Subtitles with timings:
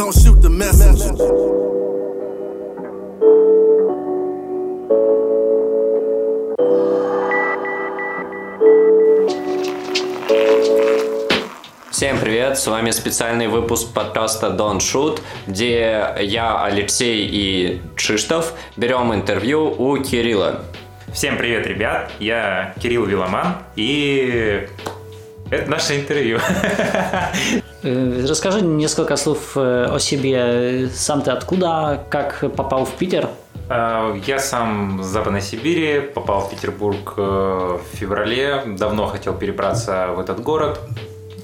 [0.00, 1.14] don't shoot the messenger.
[11.90, 19.12] Всем привет, с вами специальный выпуск подкаста Don't Shoot, где я, Алексей и Чиштов берем
[19.12, 20.62] интервью у Кирилла.
[21.12, 24.66] Всем привет, ребят, я Кирилл Виломан, и
[25.50, 26.38] это наше интервью.
[27.82, 30.88] Э, расскажи несколько слов э, о себе.
[30.92, 33.28] Сам ты откуда, как попал в Питер?
[33.70, 40.20] Э, я сам с Западной Сибири, попал в Петербург в феврале, давно хотел перебраться в
[40.20, 40.80] этот город.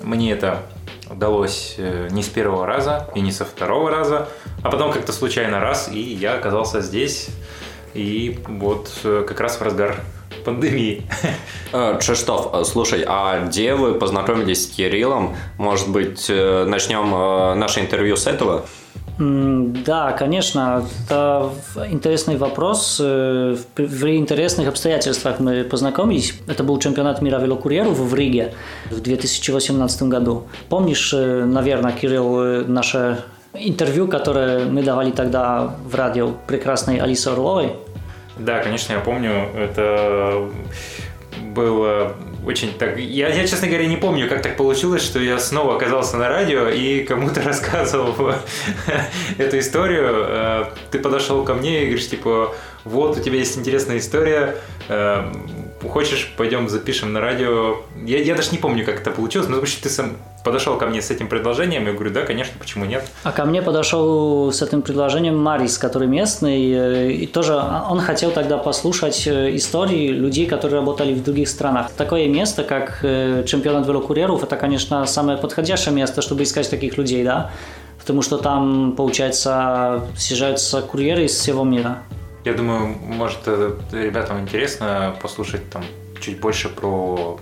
[0.03, 0.63] Мне это
[1.11, 1.77] удалось
[2.11, 4.29] не с первого раза и не со второго раза,
[4.63, 7.29] а потом как-то случайно раз, и я оказался здесь.
[7.95, 10.01] И вот как раз в разгар
[10.47, 11.03] пандемии.
[12.01, 15.35] Чештов, э, слушай, а где вы познакомились с Кириллом?
[15.59, 18.65] Может быть, э, начнем э, наше интервью с этого?
[19.19, 21.51] Да, конечно, это
[21.91, 22.99] интересный вопрос.
[23.01, 26.35] В интересных обстоятельствах мы познакомились.
[26.47, 28.53] Это был чемпионат мира велокурьеров в Риге
[28.91, 30.43] в 2018 году.
[30.69, 37.73] Помнишь, наверное, Кирилл, наше интервью, которое мы давали тогда в радио прекрасной Алисы Орловой?
[38.37, 39.49] Да, конечно, я помню.
[39.57, 40.51] Это
[41.55, 42.99] было очень так...
[42.99, 46.69] Я, я, честно говоря, не помню, как так получилось, что я снова оказался на радио
[46.69, 48.15] и кому-то рассказывал
[49.39, 50.27] эту историю.
[50.29, 54.57] Э, ты подошел ко мне и говоришь, типа, вот, у тебя есть интересная история,
[54.89, 55.33] э,
[55.83, 57.77] хочешь, пойдем запишем на радио.
[58.05, 61.03] Я, я даже не помню, как это получилось, но вообще ты сам подошел ко мне
[61.03, 63.05] с этим предложением, я говорю, да, конечно, почему нет.
[63.25, 68.31] А ко мне подошел с этим предложением Марис, который местный, э, и тоже он хотел
[68.31, 71.91] тогда послушать э, истории людей, которые работали в других странах.
[71.97, 77.25] Такое место, как э, чемпионат велокурьеров, это, конечно, самое подходящее место, чтобы искать таких людей,
[77.25, 77.51] да,
[77.99, 82.05] потому что там, получается, съезжаются курьеры из всего мира.
[82.47, 83.49] Я думаю, может,
[83.91, 85.83] ребятам интересно послушать там
[86.21, 87.41] чуть больше про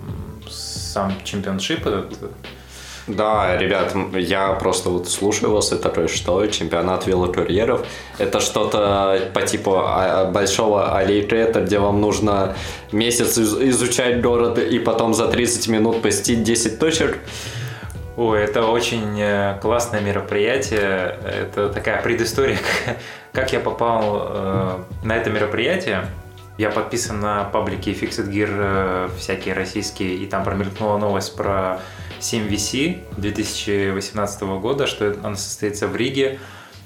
[0.48, 2.15] сам чемпионшип этот,
[3.06, 9.42] да, ребят, я просто вот слушаю вас, это такой, что чемпионат велокурьеров, это что-то по
[9.42, 12.56] типу а, большого алитрета, где вам нужно
[12.91, 17.19] месяц изучать город и потом за 30 минут посетить 10 точек.
[18.16, 21.19] Ой, это очень э, классное мероприятие.
[21.25, 22.59] Это такая предыстория,
[23.34, 26.06] как я попал э, на это мероприятие.
[26.56, 31.81] Я подписан на паблике Fixed Gear э, всякие российские, и там промелькнула новость про
[32.21, 36.39] 7VC 2018 года, что она состоится в Риге.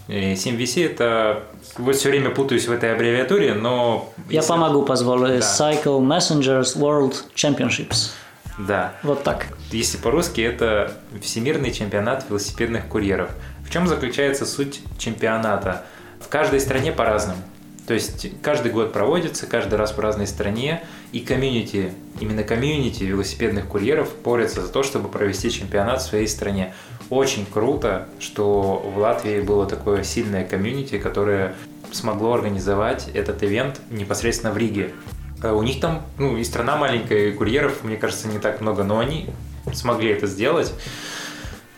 [0.09, 1.43] И 7VC это...
[1.77, 4.11] Вот все время путаюсь в этой аббревиатуре, но...
[4.31, 4.49] Я если...
[4.49, 5.29] помогу, позволю.
[5.29, 5.35] Да.
[5.37, 8.13] Cycle Messengers World Championships.
[8.59, 8.95] Да.
[9.03, 9.49] Вот так.
[9.71, 13.31] Если по-русски, это Всемирный чемпионат велосипедных курьеров.
[13.67, 15.85] В чем заключается суть чемпионата?
[16.21, 17.41] В каждой стране по-разному.
[17.87, 23.67] То есть каждый год проводится, каждый раз в разной стране, и комьюнити, именно комьюнити велосипедных
[23.67, 26.75] курьеров борются за то, чтобы провести чемпионат в своей стране.
[27.09, 31.55] Очень круто, что в Латвии было такое сильное комьюнити, которое
[31.91, 34.93] смогло организовать этот ивент непосредственно в Риге.
[35.43, 38.85] Э, у них там, ну, и страна маленькая, и курьеров, мне кажется, не так много,
[38.85, 39.31] но они
[39.73, 40.75] смогли это сделать.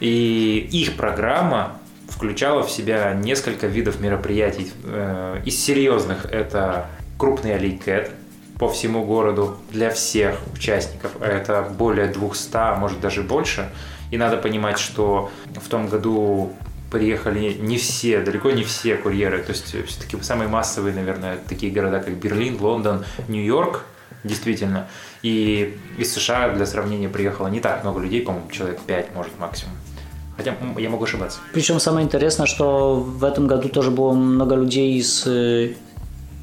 [0.01, 1.79] И их программа
[2.21, 4.71] включала в себя несколько видов мероприятий.
[4.85, 6.87] Э, из серьезных это
[7.17, 8.11] крупный аликет
[8.59, 11.13] по всему городу для всех участников.
[11.23, 13.71] Это более 200, а может даже больше.
[14.11, 16.53] И надо понимать, что в том году
[16.91, 19.43] приехали не все, далеко не все курьеры.
[19.43, 23.87] То есть все-таки самые массовые, наверное, такие города, как Берлин, Лондон, Нью-Йорк,
[24.25, 24.89] действительно.
[25.23, 29.73] И из США для сравнения приехало не так много людей, по-моему, человек 5, может, максимум.
[30.41, 31.39] Хотя я могу ошибаться.
[31.53, 35.75] Причем самое интересное, что в этом году тоже было много людей из э,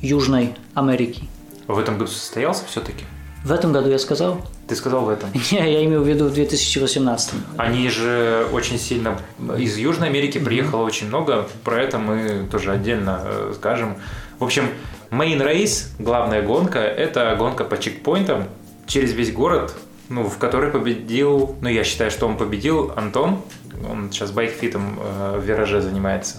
[0.03, 1.23] Южной Америки.
[1.65, 3.05] В этом году состоялся все-таки?
[3.43, 4.39] В этом году я сказал.
[4.67, 5.31] Ты сказал в этом?
[5.51, 7.33] Не, я имею в виду в 2018.
[7.57, 9.17] Они же очень сильно...
[9.57, 10.85] Из Южной Америки приехало mm-hmm.
[10.85, 11.47] очень много.
[11.63, 13.95] Про это мы тоже отдельно э, скажем.
[14.37, 14.69] В общем,
[15.09, 18.43] Main Race, главная гонка, это гонка по чекпоинтам
[18.85, 19.73] через весь город,
[20.09, 23.41] ну, в которой победил, ну, я считаю, что он победил Антон,
[23.89, 26.37] он сейчас байкфитом э, в вираже занимается.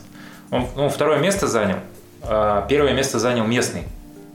[0.50, 1.79] Он ну, второе место занял,
[2.23, 3.85] а первое место занял местный,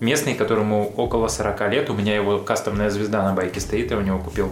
[0.04, 4.02] местный, которому около 40 лет, у меня его кастомная звезда на байке стоит, я у
[4.02, 4.52] него купил.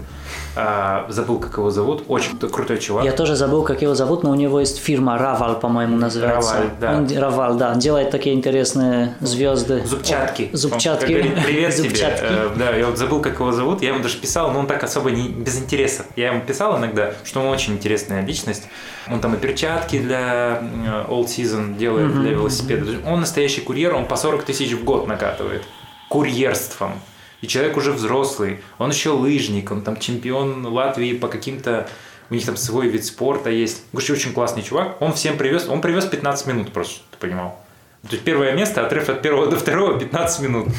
[0.55, 3.05] А, забыл, как его зовут, очень крутой чувак.
[3.05, 6.55] Я тоже забыл, как его зовут, но у него есть фирма Равал, по-моему, называется.
[6.55, 6.97] Раваль, да.
[6.97, 9.83] Он, Равал, да, он делает такие интересные звезды.
[9.85, 10.49] Зубчатки.
[10.53, 11.05] О, зубчатки.
[11.05, 12.19] Он говорит, Привет Зубчатки.
[12.19, 12.29] тебе.
[12.29, 13.81] Э, да, я вот забыл, как его зовут.
[13.81, 16.05] Я ему даже писал, но он так особо не без интереса.
[16.15, 18.63] Я ему писал иногда, что он очень интересная личность.
[19.09, 23.07] Он там и перчатки для э, Old Season делает, для велосипеда.
[23.07, 25.63] Он настоящий курьер, он по 40 тысяч в год накатывает.
[26.09, 26.93] Курьерством.
[27.41, 28.61] И человек уже взрослый.
[28.77, 31.87] Он еще лыжник, он там чемпион Латвии по каким-то
[32.31, 33.83] у них там свой вид спорта есть.
[33.91, 35.01] Короче, очень классный чувак.
[35.01, 37.59] Он всем привез, он привез 15 минут просто, чтобы ты понимал.
[38.03, 40.69] То есть первое место, отрыв от первого до второго 15 минут.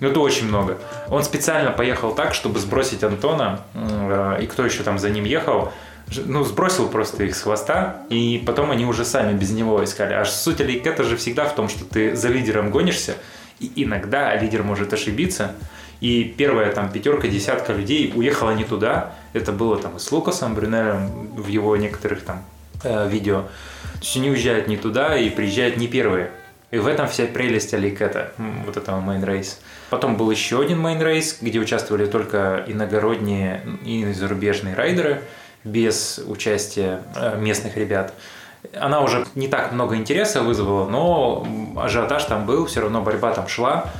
[0.00, 0.78] Ну, Это очень много.
[1.08, 5.72] Он специально поехал так, чтобы сбросить Антона, э, и кто еще там за ним ехал,
[6.26, 10.14] ну, сбросил просто их с хвоста, и потом они уже сами без него искали.
[10.14, 13.14] А суть это же всегда в том, что ты за лидером гонишься,
[13.60, 15.54] и иногда лидер может ошибиться,
[16.02, 19.14] и первая там пятерка, десятка людей уехала не туда.
[19.34, 22.42] Это было там и с Лукасом Брюнелем в его некоторых там
[22.82, 23.42] э, видео.
[23.42, 26.32] То есть они уезжают не туда и приезжают не первые.
[26.72, 28.32] И в этом вся прелесть alleycat а,
[28.66, 29.60] вот этого main race.
[29.90, 35.22] Потом был еще один main race, где участвовали только иногородние и зарубежные райдеры,
[35.64, 38.14] без участия э, местных ребят.
[38.74, 43.48] Она уже не так много интереса вызвала, но ажиотаж там был, все равно борьба там
[43.48, 43.90] шла.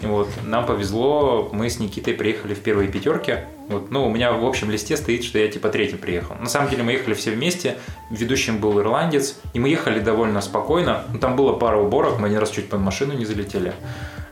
[0.00, 3.36] И Вот, нам повезло, мы с Никитой приехали в первые пятерки.
[3.68, 6.34] Вот, ну, у меня в общем листе стоит, что я типа третий приехал.
[6.40, 7.76] На самом деле мы ехали все вместе,
[8.10, 11.04] ведущим был ирландец, и мы ехали довольно спокойно.
[11.12, 13.74] Ну, там было пара уборок, мы один раз чуть под машину не залетели.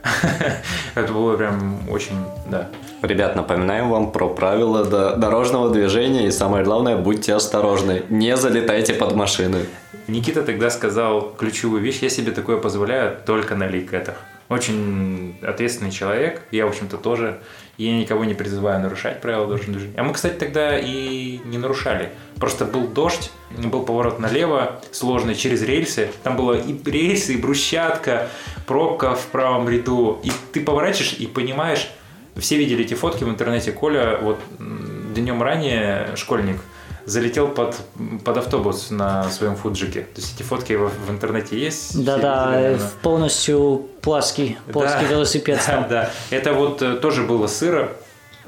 [0.95, 2.15] Это было прям очень,
[2.49, 2.69] да.
[3.01, 8.93] Ребят, напоминаем вам про правила до- дорожного движения и самое главное, будьте осторожны, не залетайте
[8.93, 9.65] под машины.
[10.07, 14.15] Никита тогда сказал ключевую вещь, я себе такое позволяю только на лейкетах.
[14.51, 17.39] Очень ответственный человек, я, в общем-то, тоже.
[17.77, 19.97] Я никого не призываю нарушать правила дорожного движения.
[19.97, 22.09] А мы, кстати, тогда и не нарушали.
[22.35, 26.09] Просто был дождь, был поворот налево, сложный, через рельсы.
[26.23, 28.27] Там было и рельсы, и брусчатка,
[28.67, 30.19] пробка в правом ряду.
[30.21, 31.89] И ты поворачиваешь и понимаешь,
[32.35, 33.71] все видели эти фотки в интернете.
[33.71, 36.57] Коля вот днем ранее, школьник,
[37.05, 37.75] залетел под,
[38.23, 40.01] под автобус на своем фуджике.
[40.01, 42.03] То есть эти фотки в, в интернете есть.
[42.03, 45.11] Да-да, э, полностью плоский, плоский Да.
[45.11, 46.09] велосипед Да, да.
[46.29, 47.91] Это вот э, тоже было сыро.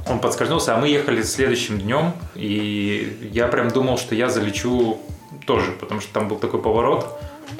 [0.07, 4.97] Он подскользнулся, а мы ехали следующим днем, и я прям думал, что я залечу
[5.45, 7.07] тоже, потому что там был такой поворот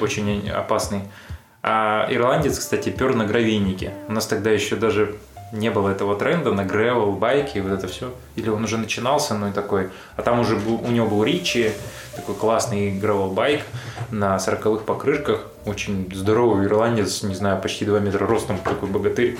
[0.00, 1.02] очень опасный.
[1.62, 3.94] А ирландец, кстати, пер на гравийнике.
[4.08, 5.16] У нас тогда еще даже
[5.54, 8.12] не было этого тренда на гревел, байки, вот это все.
[8.34, 9.88] Или он уже начинался, ну и такой.
[10.16, 11.70] А там уже был, у него был Ричи,
[12.16, 13.62] такой классный гревел байк
[14.10, 15.46] на 40-х покрышках.
[15.64, 19.38] Очень здоровый ирландец, не знаю, почти 2 метра ростом, такой богатырь.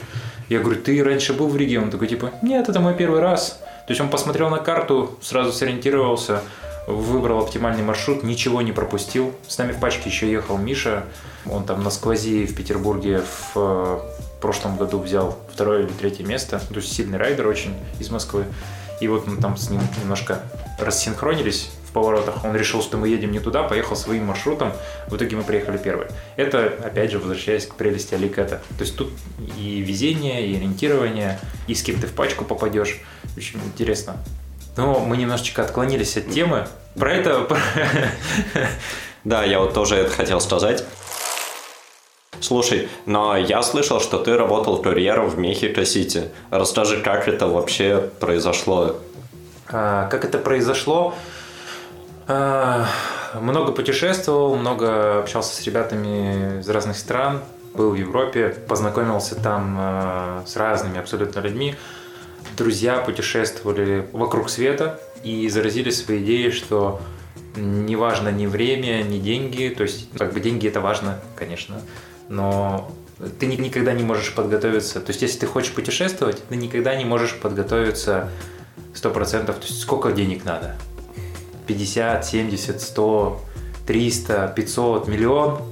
[0.49, 1.81] Я говорю, ты раньше был в Риге?
[1.81, 3.61] Он такой, типа, нет, это мой первый раз.
[3.87, 6.43] То есть он посмотрел на карту, сразу сориентировался,
[6.87, 9.35] выбрал оптимальный маршрут, ничего не пропустил.
[9.49, 11.05] С нами в пачке еще ехал Миша.
[11.51, 13.99] Он там на сквози в Петербурге в э,
[14.45, 16.61] прошлом году взял второе или третье место.
[16.69, 18.45] То есть сильный райдер очень из Москвы.
[19.01, 20.43] И вот мы там с ним немножко
[20.79, 22.45] рассинхронились в поворотах.
[22.45, 24.75] Он решил, что мы едем не туда, поехал своим маршрутом.
[25.09, 26.11] В итоге мы приехали первые.
[26.37, 28.61] Это, опять же, возвращаясь к прелести Аликета.
[28.77, 29.13] То есть тут
[29.59, 33.01] и везение, и ориентирование, и с кем ты в пачку попадешь.
[33.39, 34.19] Очень интересно.
[34.77, 36.69] Но мы немножечко отклонились от темы.
[36.97, 37.49] Про это...
[39.25, 40.85] Да, я вот тоже это хотел сказать.
[42.45, 46.25] Слушай, но я слышал, что ты работал курьером в Мехико-Сити.
[46.51, 48.97] Расскажи, как это вообще произошло?
[49.73, 51.15] А, Как это произошло?
[52.29, 52.85] А,
[53.41, 57.41] Много путешествовал, много общался с ребятами из разных стран,
[57.73, 61.77] был в Европе, познакомился там а, с разными абсолютно людьми.
[62.59, 67.01] Друзья путешествовали вокруг света и заразили своей идеей, что
[67.57, 71.81] не важно ни время, ни деньги, то есть как бы деньги это важно, конечно,
[72.29, 72.91] но
[73.39, 75.01] ты ни- никогда не можешь подготовиться.
[75.01, 78.31] То есть если ты хочешь путешествовать, ты никогда не можешь подготовиться
[78.95, 79.57] Сто процентов.
[79.57, 80.77] То есть сколько денег надо?
[81.67, 83.41] 50, 70, 100,
[83.87, 85.63] 300, 500, миллион?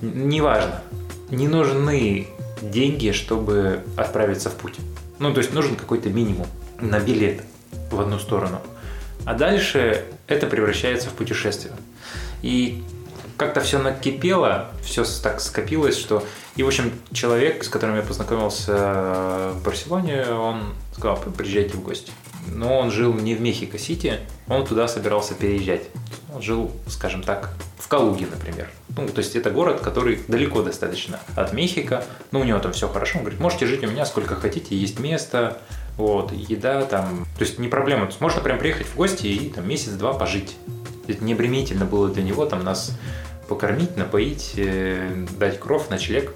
[0.00, 0.82] Неважно.
[1.30, 2.28] Не нужны
[2.62, 4.76] деньги, чтобы отправиться в путь.
[5.18, 6.46] Ну, то есть нужен какой-то минимум
[6.80, 7.42] на билет
[7.90, 8.60] в одну сторону.
[9.26, 11.74] А дальше это превращается в путешествие.
[12.40, 12.82] И
[13.40, 16.22] как-то все накипело, все так скопилось, что...
[16.56, 22.12] И, в общем, человек, с которым я познакомился в Барселоне, он сказал, приезжайте в гости.
[22.48, 25.84] Но он жил не в Мехико-Сити, он туда собирался переезжать.
[26.34, 28.68] Он жил, скажем так, в Калуге, например.
[28.94, 32.04] Ну, то есть это город, который далеко достаточно от Мехико.
[32.32, 33.18] Ну, у него там все хорошо.
[33.18, 35.56] Он говорит, можете жить у меня сколько хотите, есть место,
[35.96, 37.26] вот, еда там.
[37.38, 38.02] То есть не проблема.
[38.02, 40.56] То есть можно прям приехать в гости и там месяц-два пожить.
[41.08, 42.92] Это не обременительно было для него там нас
[43.50, 46.32] покормить, напоить, э, дать кров, ночлег.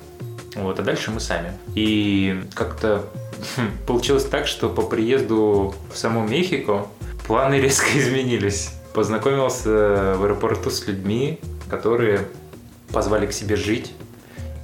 [0.56, 1.52] Вот, а дальше мы сами.
[1.76, 3.04] И как-то
[3.86, 6.88] получилось так, что по приезду в саму Мехико
[7.28, 8.72] планы резко изменились.
[8.94, 11.38] Познакомился в аэропорту с людьми,
[11.70, 12.26] которые
[12.92, 13.92] позвали к себе жить.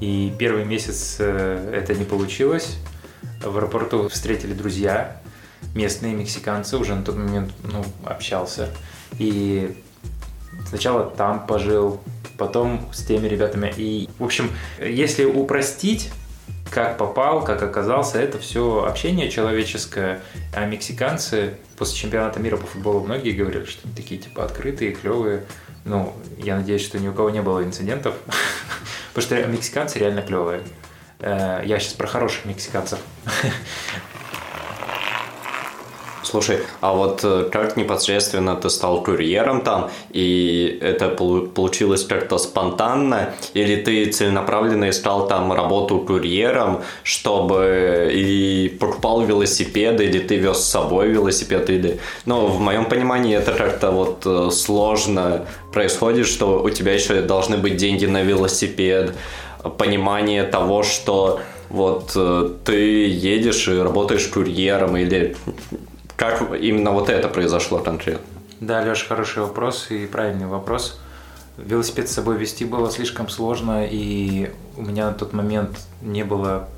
[0.01, 2.79] И первый месяц э, это не получилось.
[3.45, 5.23] В аэропорту встретили друзья,
[5.77, 8.71] местные мексиканцы, уже на тот момент ну, общался.
[9.21, 9.77] И
[10.69, 12.01] сначала там пожил,
[12.41, 13.73] потом с теми ребятами.
[13.77, 16.11] И, в общем, если упростить,
[16.71, 20.23] как попал, как оказался, это все общение человеческое.
[20.55, 25.45] А мексиканцы после чемпионата мира по футболу многие говорили, что они такие типа открытые, клевые.
[25.85, 28.15] Ну, я надеюсь, что ни у кого не было инцидентов,
[29.15, 30.63] потому что мексиканцы реально клевые.
[31.19, 33.01] Э, я сейчас про хороших мексиканцев.
[36.31, 43.35] Слушай, а вот э, как непосредственно ты стал курьером там, и это получилось как-то спонтанно,
[43.53, 50.69] или ты целенаправленно искал там работу курьером, чтобы и покупал велосипеды, или ты вез с
[50.69, 51.99] собой велосипед, или...
[52.27, 57.57] Ну, в моем понимании это как-то вот э, сложно происходит, что у тебя еще должны
[57.57, 59.17] быть деньги на велосипед,
[59.79, 65.37] понимание того, что вот э, ты едешь и работаешь курьером или
[66.21, 68.27] как именно вот это произошло конкретно?
[68.61, 71.01] Да, Леша, хороший вопрос и правильный вопрос.
[71.57, 76.69] Велосипед с собой вести было слишком сложно, и у меня на тот момент не было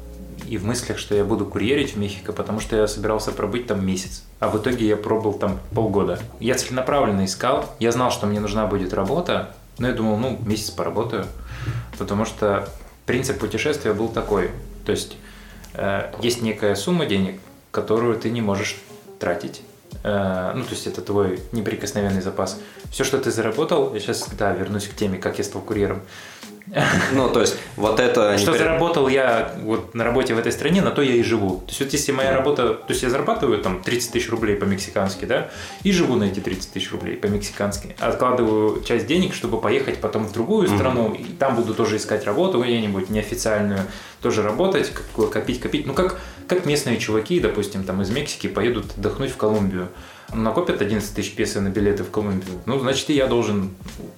[0.49, 3.84] и в мыслях, что я буду курьерить в Мехико, потому что я собирался пробыть там
[3.84, 4.22] месяц.
[4.38, 6.20] А в итоге я пробовал там полгода.
[6.38, 7.68] Я целенаправленно искал.
[7.80, 11.26] Я знал, что мне нужна будет работа, но я думал, ну, месяц поработаю.
[11.99, 12.68] Потому что
[13.06, 14.52] принцип путешествия был такой.
[14.87, 15.16] То есть
[15.75, 17.40] э, есть некая сумма денег,
[17.72, 18.76] которую ты не можешь
[19.23, 19.62] тратить.
[20.02, 22.59] Э, ну, то есть это твой неприкосновенный запас.
[22.91, 26.02] Все, что ты заработал, я сейчас, да, вернусь к теме, как я стал курьером.
[27.12, 28.38] Ну, то есть, вот это...
[28.38, 31.59] Что заработал я вот на работе в этой стране, на то я и живу.
[31.59, 32.75] То есть, вот если моя работа...
[32.75, 35.50] То есть, я зарабатываю там 30 тысяч рублей по-мексикански, да,
[35.83, 37.95] и живу на эти 30 тысяч рублей по-мексикански.
[37.99, 42.62] Откладываю часть денег, чтобы поехать потом в другую страну, и там буду тоже искать работу
[42.62, 43.81] где-нибудь неофициальную,
[44.23, 44.93] тоже работать,
[45.33, 45.87] копить, копить.
[45.87, 46.21] Ну, как,
[46.54, 49.88] как местные чуваки, допустим, там из Мексики поедут отдохнуть в Колумбию
[50.35, 53.71] накопят 11 тысяч песо на билеты в Колумбию, ну, значит, и я должен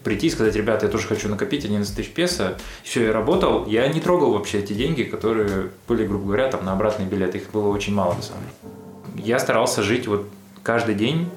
[0.02, 2.56] прийти и сказать, ребята, я тоже хочу накопить 11 тысяч песо.
[2.82, 6.72] Все, я работал, я не трогал вообще эти деньги, которые были, грубо говоря, там на
[6.72, 7.34] обратный билет.
[7.34, 9.26] Их было очень мало, на самом деле.
[9.26, 10.26] Я старался жить вот
[10.62, 11.28] каждый день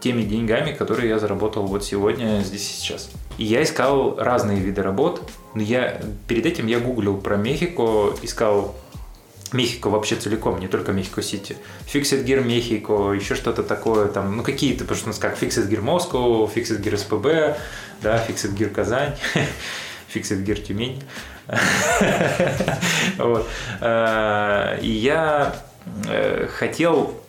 [0.00, 3.10] теми деньгами, которые я заработал вот сегодня, здесь и сейчас.
[3.38, 5.22] И я искал разные виды работ,
[5.54, 8.74] но я перед этим я гуглил про Мехико, искал
[9.56, 11.56] Мехико вообще целиком, не только Мехико-Сити.
[11.92, 15.68] Fixed Gear Мехико, еще что-то такое, там, ну какие-то, потому что у нас как Fixed
[15.68, 17.58] Gear Moscow, Fixed Gear СПБ,
[18.02, 19.16] да, Fixed Gear Казань,
[20.14, 21.02] Fixed Gear Тюмень.
[23.80, 25.54] А, и я
[26.08, 27.20] э, хотел,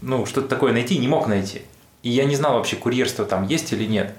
[0.00, 1.62] ну, что-то такое найти, не мог найти.
[2.02, 4.14] И я не знал вообще, курьерство там есть или нет.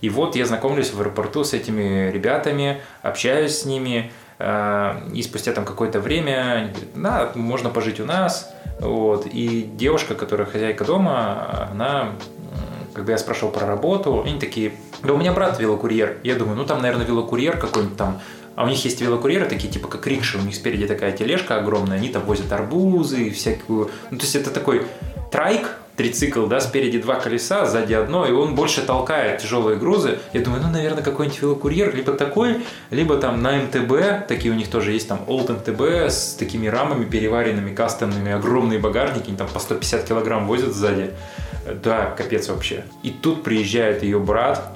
[0.00, 5.52] И вот я знакомлюсь в аэропорту с этими ребятами, общаюсь с ними, Э, и спустя
[5.52, 8.52] там какое-то время они говорят, да, можно пожить у нас.
[8.80, 9.26] Вот.
[9.26, 12.10] И девушка, которая хозяйка дома, она,
[12.94, 16.18] когда я спрашивал про работу, они такие, да у меня брат велокурьер.
[16.22, 18.20] Я думаю, ну там, наверное, велокурьер какой-нибудь там
[18.58, 21.96] а у них есть велокурьеры, такие типа как рикши, у них спереди такая тележка огромная,
[21.98, 23.88] они там возят арбузы, всякую...
[24.10, 24.84] Ну, то есть это такой
[25.30, 30.18] трайк, трицикл, да, спереди два колеса, сзади одно, и он больше толкает тяжелые грузы.
[30.32, 34.68] Я думаю, ну, наверное, какой-нибудь велокурьер, либо такой, либо там на МТБ, такие у них
[34.68, 39.58] тоже есть там Old МТБ с такими рамами переваренными, кастомными, огромные багажники, они там по
[39.58, 41.10] 150 килограмм возят сзади.
[41.82, 42.84] Да, капец вообще.
[43.02, 44.72] И тут приезжает ее брат,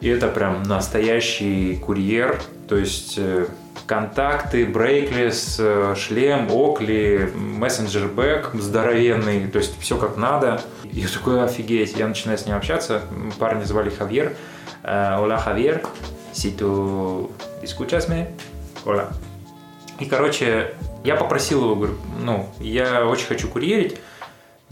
[0.00, 3.46] и это прям настоящий курьер, то есть э,
[3.86, 10.60] контакты, брейклес, э, шлем, окли, мессенджер бэк здоровенный, то есть все как надо.
[10.84, 13.02] Я такой, офигеть, я начинаю с ним общаться,
[13.38, 14.34] парня звали Хавьер,
[14.84, 15.82] Ола Хавьер,
[16.32, 17.30] si tú
[17.62, 18.28] escuchas me,
[18.84, 19.12] hola.
[20.00, 20.74] И, короче,
[21.04, 23.98] я попросил его, говорю, ну, я очень хочу курьерить,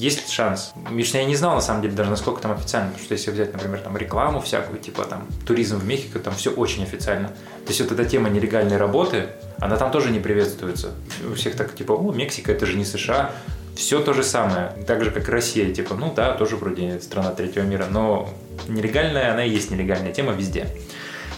[0.01, 0.73] есть шанс.
[0.91, 3.53] Лично я не знал, на самом деле, даже насколько там официально, потому что если взять,
[3.53, 7.29] например, там рекламу всякую, типа там туризм в Мехико, там все очень официально.
[7.29, 9.27] То есть вот эта тема нелегальной работы,
[9.59, 10.95] она там тоже не приветствуется.
[11.31, 13.31] У всех так, типа, о, Мексика, это же не США.
[13.77, 17.65] Все то же самое, так же, как Россия, типа, ну да, тоже вроде страна третьего
[17.65, 18.31] мира, но
[18.69, 20.67] нелегальная, она и есть нелегальная тема везде.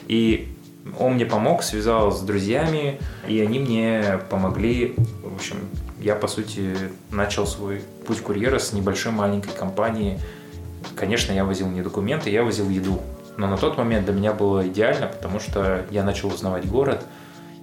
[0.07, 0.57] И
[0.99, 4.95] Он мне помог, связал с друзьями, и они мне помогли.
[5.23, 5.57] В общем,
[6.03, 6.77] я, по сути,
[7.11, 10.21] начал свой путь курьера с небольшой маленькой компании.
[10.97, 13.01] Конечно, я возил не документы, я возил еду.
[13.37, 17.05] Но на тот момент для меня было идеально, потому что я начал узнавать город,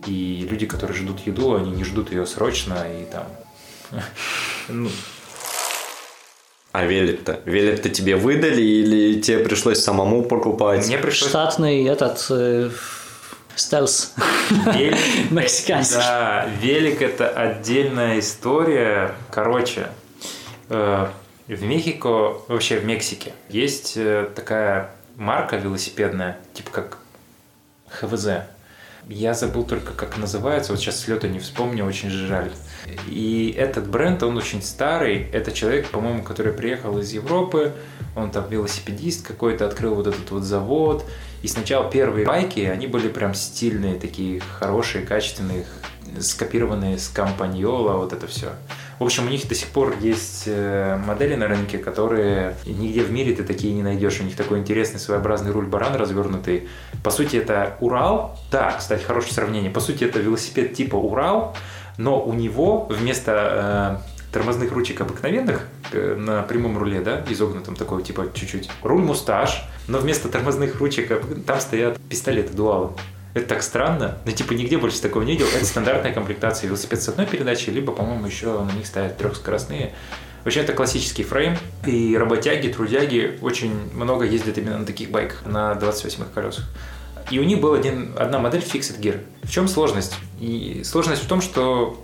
[0.08, 3.26] и люди, которые ждут еду, они не ждут ее срочно, и там...
[4.68, 4.90] Ну,
[6.72, 7.40] а велик-то?
[7.46, 10.86] Велик-то тебе выдали или тебе пришлось самому покупать?
[10.86, 11.30] Мне пришлось...
[11.30, 12.70] Штатный этот э,
[13.60, 14.14] стелс
[15.30, 15.98] мексиканский.
[15.98, 19.16] Да, велик это отдельная история.
[19.32, 19.88] Короче,
[20.70, 21.08] э,
[21.48, 26.98] в Мехико, вообще в Мексике, есть э, такая марка велосипедная, типа как
[27.90, 28.28] ХВЗ.
[29.08, 32.52] Я забыл только, как называется, вот сейчас с лета не вспомню, очень жаль.
[33.08, 35.28] И этот бренд, он очень старый.
[35.32, 37.74] Это человек, по-моему, который приехал из Европы,
[38.16, 41.06] он там велосипедист какой-то, открыл вот этот вот завод.
[41.42, 45.66] И сначала первые байки, они были прям стильные, такие хорошие, качественные,
[46.20, 48.50] скопированные с компаньола, вот это все.
[49.00, 53.12] В общем, у них до сих пор есть э, модели на рынке, которые нигде в
[53.12, 54.20] мире ты такие не найдешь.
[54.20, 56.68] У них такой интересный своеобразный руль-баран развернутый.
[57.02, 58.38] По сути, это Урал.
[58.52, 59.72] Да, кстати, хорошее сравнение.
[59.72, 61.56] По сути, это велосипед типа Урал,
[61.98, 68.04] но у него вместо э, тормозных ручек обыкновенных э, на прямом руле, да, изогнутом такой,
[68.04, 72.92] типа чуть-чуть, руль мусташ, но вместо тормозных ручек там стоят пистолеты дуалы.
[73.34, 75.48] Это так странно, но типа нигде больше такого не видел.
[75.56, 79.94] Это стандартная комплектация велосипед с одной передачей, либо, по-моему, еще на них ставят трехскоростные.
[80.44, 85.74] Вообще это классический фрейм, и работяги, трудяги очень много ездят именно на таких байках, на
[85.74, 86.66] 28-х колесах.
[87.30, 89.20] И у них была один, одна модель Fixed Gear.
[89.44, 90.16] В чем сложность?
[90.40, 92.04] И сложность в том, что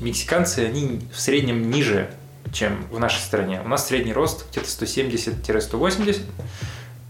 [0.00, 2.10] мексиканцы, они в среднем ниже,
[2.52, 3.60] чем в нашей стране.
[3.64, 6.20] У нас средний рост где-то 170-180,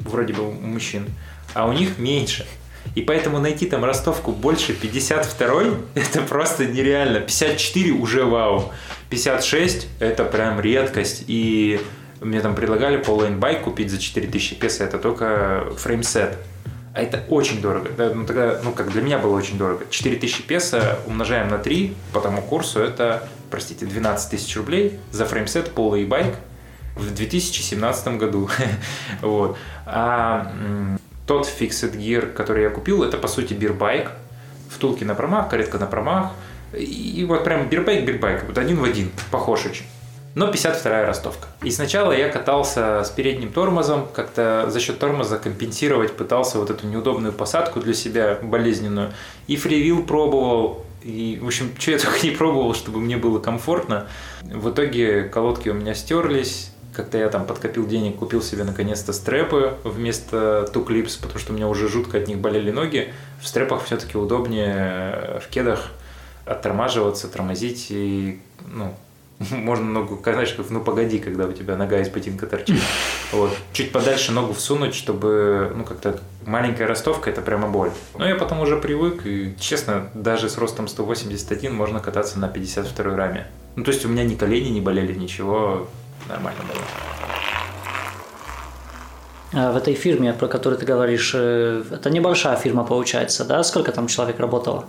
[0.00, 1.06] вроде бы у мужчин,
[1.54, 2.46] а у них меньше.
[2.94, 5.62] И поэтому найти там ростовку больше 52
[5.94, 7.20] это просто нереально.
[7.20, 8.72] 54 уже вау.
[9.10, 11.24] 56 это прям редкость.
[11.26, 11.80] И
[12.20, 14.84] мне там предлагали поллейн байк купить за 4000 песо.
[14.84, 16.38] Это только фреймсет.
[16.92, 17.90] А это очень дорого.
[18.14, 19.84] Ну, тогда, ну, как для меня было очень дорого.
[19.88, 25.70] 4000 песо умножаем на 3 по тому курсу, это, простите, 12 тысяч рублей за фреймсет
[25.70, 26.34] полый байк
[26.96, 28.50] в 2017 году.
[29.22, 29.56] вот.
[29.86, 30.52] А
[31.26, 34.10] тот Fixed Gear, который я купил, это по сути бирбайк.
[34.68, 36.32] Втулки на промах, каретка на промах.
[36.76, 39.84] И вот прям бирбайк, бирбайк, вот один в один, похож очень.
[40.34, 41.48] Но 52-я ростовка.
[41.62, 46.86] И сначала я катался с передним тормозом, как-то за счет тормоза компенсировать пытался вот эту
[46.86, 49.12] неудобную посадку для себя болезненную.
[49.48, 54.06] И фривил пробовал, и, в общем, что я только не пробовал, чтобы мне было комфортно.
[54.42, 59.74] В итоге колодки у меня стерлись, как-то я там подкопил денег, купил себе наконец-то стрэпы
[59.82, 63.12] вместо туклипс, потому что у меня уже жутко от них болели ноги.
[63.40, 65.88] В стрэпах все-таки удобнее в кедах
[66.44, 68.94] оттормаживаться, тормозить и, ну,
[69.50, 70.36] можно ногу, как
[70.68, 72.80] ну погоди, когда у тебя нога из ботинка торчит.
[73.32, 73.56] Вот.
[73.72, 77.92] Чуть подальше ногу всунуть, чтобы, ну, как-то маленькая ростовка, это прямо боль.
[78.18, 83.16] Но я потом уже привык, и, честно, даже с ростом 181 можно кататься на 52
[83.16, 83.46] раме.
[83.76, 85.86] Ну, то есть у меня ни колени не болели, ничего,
[86.28, 86.82] нормально было.
[89.52, 93.62] А в этой фирме, про которую ты говоришь, э, это небольшая фирма получается, да?
[93.62, 94.86] Сколько там человек работало?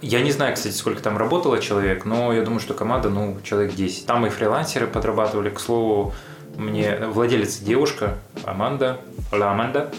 [0.00, 3.74] Я не знаю, кстати, сколько там работало человек, но я думаю, что команда, ну, человек
[3.74, 4.06] 10.
[4.06, 5.50] Там и фрилансеры подрабатывали.
[5.50, 6.14] К слову,
[6.56, 8.98] мне владелица девушка, Аманда.
[9.32, 9.90] Hola, Аманда.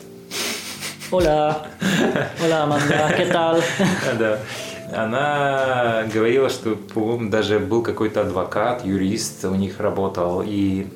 [1.11, 1.57] Hola.
[2.43, 3.13] Hola, Аманда.
[3.17, 3.61] ¿Qué tal?
[4.17, 4.39] Да
[4.91, 10.87] она говорила, что, по-моему, даже был какой-то адвокат, юрист у них работал, и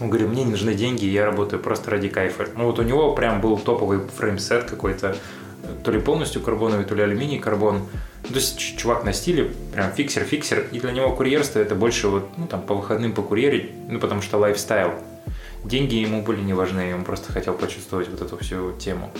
[0.00, 2.46] он говорит, мне не нужны деньги, я работаю просто ради кайфа.
[2.56, 5.16] Ну вот у него прям был топовый frameset какой-то,
[5.82, 7.86] то ли полностью карбоновый, то ли алюминий карбон.
[8.22, 12.26] Ну, то есть чувак на стиле, прям фиксер-фиксер, и для него курьерство это больше вот,
[12.38, 14.92] ну там по выходным покурьерить, ну потому что lifestyle.
[15.64, 19.10] Деньги ему были не важны, он просто хотел почувствовать вот эту всю тему.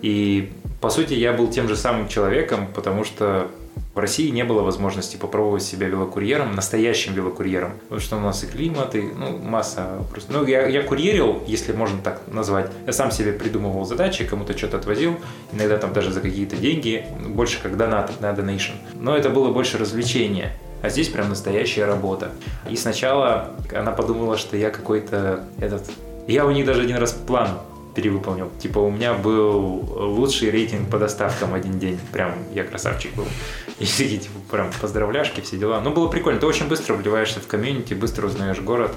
[0.00, 3.50] И по сути, я был тем же самым человеком, потому что
[3.94, 7.72] в России не было возможности попробовать себя велокурьером, настоящим велокурьером.
[7.82, 10.32] Потому что у нас и климат, и ну, масса просто.
[10.32, 12.70] Ну, я, я курьерил, если можно так назвать.
[12.86, 15.16] Я сам себе придумывал задачи, кому-то что-то отвозил,
[15.52, 18.72] иногда там даже за какие-то деньги, больше как донат на донейшн.
[18.94, 20.52] Но это было больше развлечение.
[20.82, 22.30] А здесь прям настоящая работа.
[22.70, 25.90] И сначала она подумала, что я какой-то этот...
[26.28, 27.48] Я у них даже один раз план
[27.94, 28.48] перевыполнил.
[28.60, 31.98] Типа у меня был лучший рейтинг по доставкам один день.
[32.12, 33.26] Прям я красавчик был.
[33.98, 35.80] И типа, прям поздравляшки, все дела.
[35.80, 36.40] Ну, было прикольно.
[36.40, 38.92] Ты очень быстро вливаешься в комьюнити, быстро узнаешь город.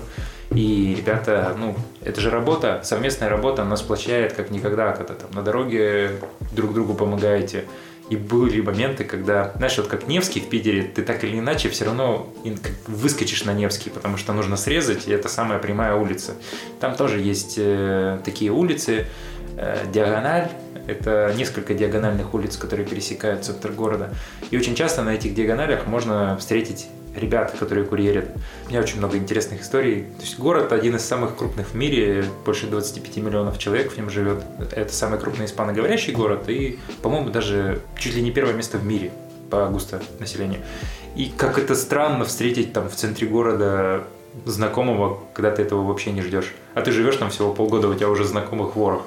[0.51, 5.43] И ребята, ну, это же работа, совместная работа, она сплочает как никогда, когда там на
[5.43, 6.19] дороге
[6.51, 7.65] друг другу помогаете.
[8.09, 11.85] И были моменты, когда, знаешь, вот как Невский в Питере, ты так или иначе все
[11.85, 12.27] равно
[12.85, 16.33] выскочишь на Невский, потому что нужно срезать, и это самая прямая улица.
[16.81, 19.07] Там тоже есть э, такие улицы,
[19.91, 20.49] диагональ,
[20.87, 24.09] это несколько диагональных улиц, которые пересекают центр города.
[24.49, 28.25] И очень часто на этих диагоналях можно встретить ребят, которые курьерят.
[28.65, 30.03] У меня очень много интересных историй.
[30.03, 34.09] То есть город один из самых крупных в мире, больше 25 миллионов человек в нем
[34.09, 34.43] живет.
[34.71, 39.11] Это самый крупный испаноговорящий город и, по-моему, даже чуть ли не первое место в мире
[39.49, 40.61] по густо населению.
[41.15, 44.03] И как это странно встретить там в центре города
[44.45, 46.53] знакомого, когда ты этого вообще не ждешь.
[46.73, 49.05] А ты живешь там всего полгода, у тебя уже знакомых ворох.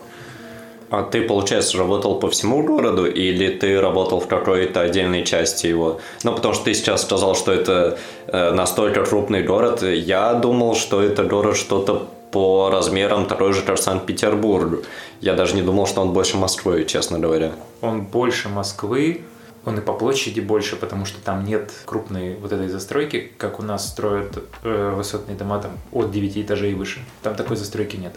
[0.95, 5.99] А ты, получается, работал по всему городу или ты работал в какой-то отдельной части его?
[6.23, 9.83] Ну, потому что ты сейчас сказал, что это э, настолько крупный город.
[9.83, 14.85] Я думал, что это город что-то по размерам такой же, как Санкт-Петербург.
[15.21, 17.51] Я даже не думал, что он больше Москвы, честно говоря.
[17.81, 19.23] Он больше Москвы,
[19.65, 23.65] он и по площади больше, потому что там нет крупной вот этой застройки, как у
[23.65, 27.01] нас строят э, высотные дома там от 9 этажей и выше.
[27.25, 28.13] Там такой застройки нет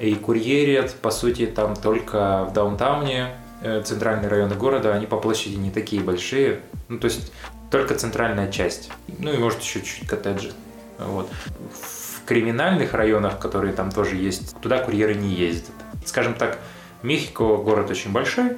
[0.00, 5.54] и курьерят, по сути, там только в даунтауне, э, центральные районы города, они по площади
[5.54, 7.32] не такие большие, ну, то есть
[7.70, 10.52] только центральная часть, ну и может еще чуть-чуть коттеджи.
[10.98, 11.28] Вот.
[11.72, 15.72] В криминальных районах, которые там тоже есть, туда курьеры не ездят.
[16.04, 16.58] Скажем так,
[17.02, 18.56] Мехико город очень большой,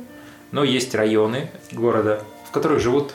[0.52, 3.12] но есть районы города, в которых живут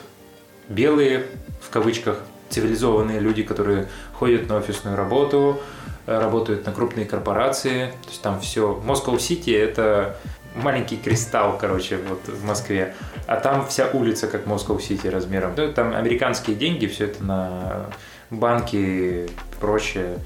[0.68, 1.26] белые,
[1.62, 2.18] в кавычках,
[2.50, 5.58] цивилизованные люди, которые ходят на офисную работу,
[6.06, 8.80] работают на крупные корпорации, то есть там все.
[8.84, 10.16] Москва-Сити это
[10.54, 12.94] маленький кристалл, короче, вот в Москве,
[13.26, 15.54] а там вся улица как Москва-Сити размером.
[15.74, 17.86] Там американские деньги, все это на
[18.30, 20.18] банки и прочее.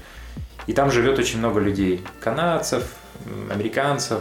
[0.65, 2.95] И там живет очень много людей, канадцев,
[3.49, 4.19] американцев.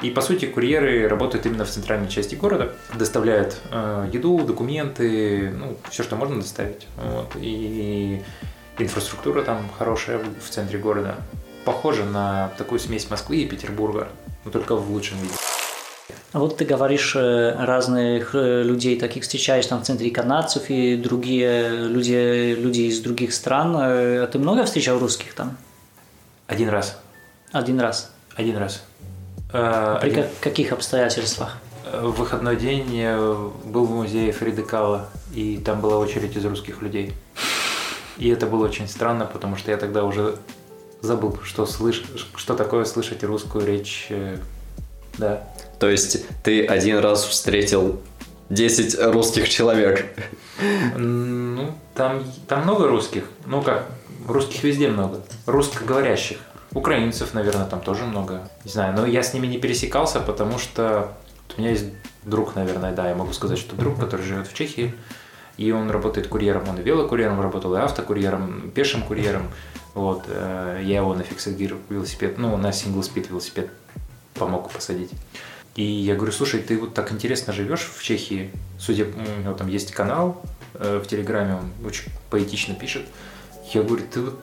[0.00, 5.76] И, по сути, курьеры работают именно в центральной части города, доставляют э, еду, документы, ну,
[5.90, 6.86] все, что можно доставить.
[6.96, 7.32] Вот.
[7.34, 8.22] И
[8.78, 11.16] Инфраструктура там хорошая в центре города.
[11.64, 14.08] Похоже на такую смесь Москвы и Петербурга,
[14.44, 15.34] но только в лучшем виде.
[16.32, 20.96] А вот ты говоришь, э, разных э, людей таких встречаешь там в центре канадцев и
[20.96, 23.76] другие люди, люди из других стран.
[23.76, 25.56] Э, а ты много встречал русских там?
[26.46, 26.98] Один раз.
[27.50, 28.12] Один раз?
[28.36, 28.82] Один раз.
[29.52, 30.26] А при Один...
[30.40, 31.58] каких обстоятельствах?
[31.90, 33.16] В выходной день я
[33.64, 37.14] был в музее Фриды Кала, и там была очередь из русских людей.
[38.18, 40.36] И это было очень странно, потому что я тогда уже
[41.00, 42.04] забыл, что, слыш...
[42.34, 44.06] что такое слышать русскую речь.
[44.10, 44.38] Э,
[45.18, 45.48] да.
[45.78, 48.00] То есть ты один раз встретил
[48.50, 50.06] 10 русских человек?
[50.96, 53.24] Ну, там, там много русских.
[53.46, 53.86] Ну как,
[54.26, 55.20] русских везде много.
[55.46, 56.38] Русскоговорящих.
[56.72, 58.48] Украинцев, наверное, там тоже много.
[58.64, 61.12] Не знаю, но я с ними не пересекался, потому что
[61.56, 61.86] у меня есть
[62.24, 64.94] друг, наверное, да, я могу сказать, что друг, который живет в Чехии,
[65.58, 69.50] и он работает курьером, он и велокурьером работал, и автокурьером, пешим курьером.
[69.94, 73.70] Вот, э, я его на фиксагир велосипед, ну, на сингл-спид велосипед
[74.34, 75.10] помог посадить.
[75.74, 79.68] И я говорю, слушай, ты вот так интересно живешь в Чехии, судя, у него там
[79.68, 80.40] есть канал
[80.74, 83.02] э, в Телеграме, он очень поэтично пишет.
[83.74, 84.38] Я говорю, ты вот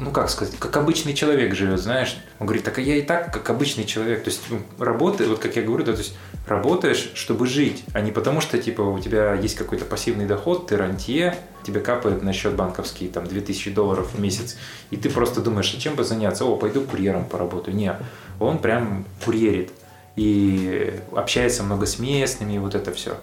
[0.00, 2.16] ну как сказать, как обычный человек живет, знаешь.
[2.38, 4.24] Он говорит, так я и так, как обычный человек.
[4.24, 6.16] То есть ну, работает, вот как я говорю, да, то есть
[6.46, 10.76] работаешь, чтобы жить, а не потому что, типа, у тебя есть какой-то пассивный доход, ты
[10.76, 14.56] рантье, тебе капает на счет банковский, там, 2000 долларов в месяц,
[14.90, 16.44] и ты просто думаешь, а чем бы заняться?
[16.44, 17.76] О, пойду курьером поработаю.
[17.76, 17.96] Нет,
[18.38, 19.70] он прям курьерит
[20.16, 23.16] и общается много с местными, и вот это все.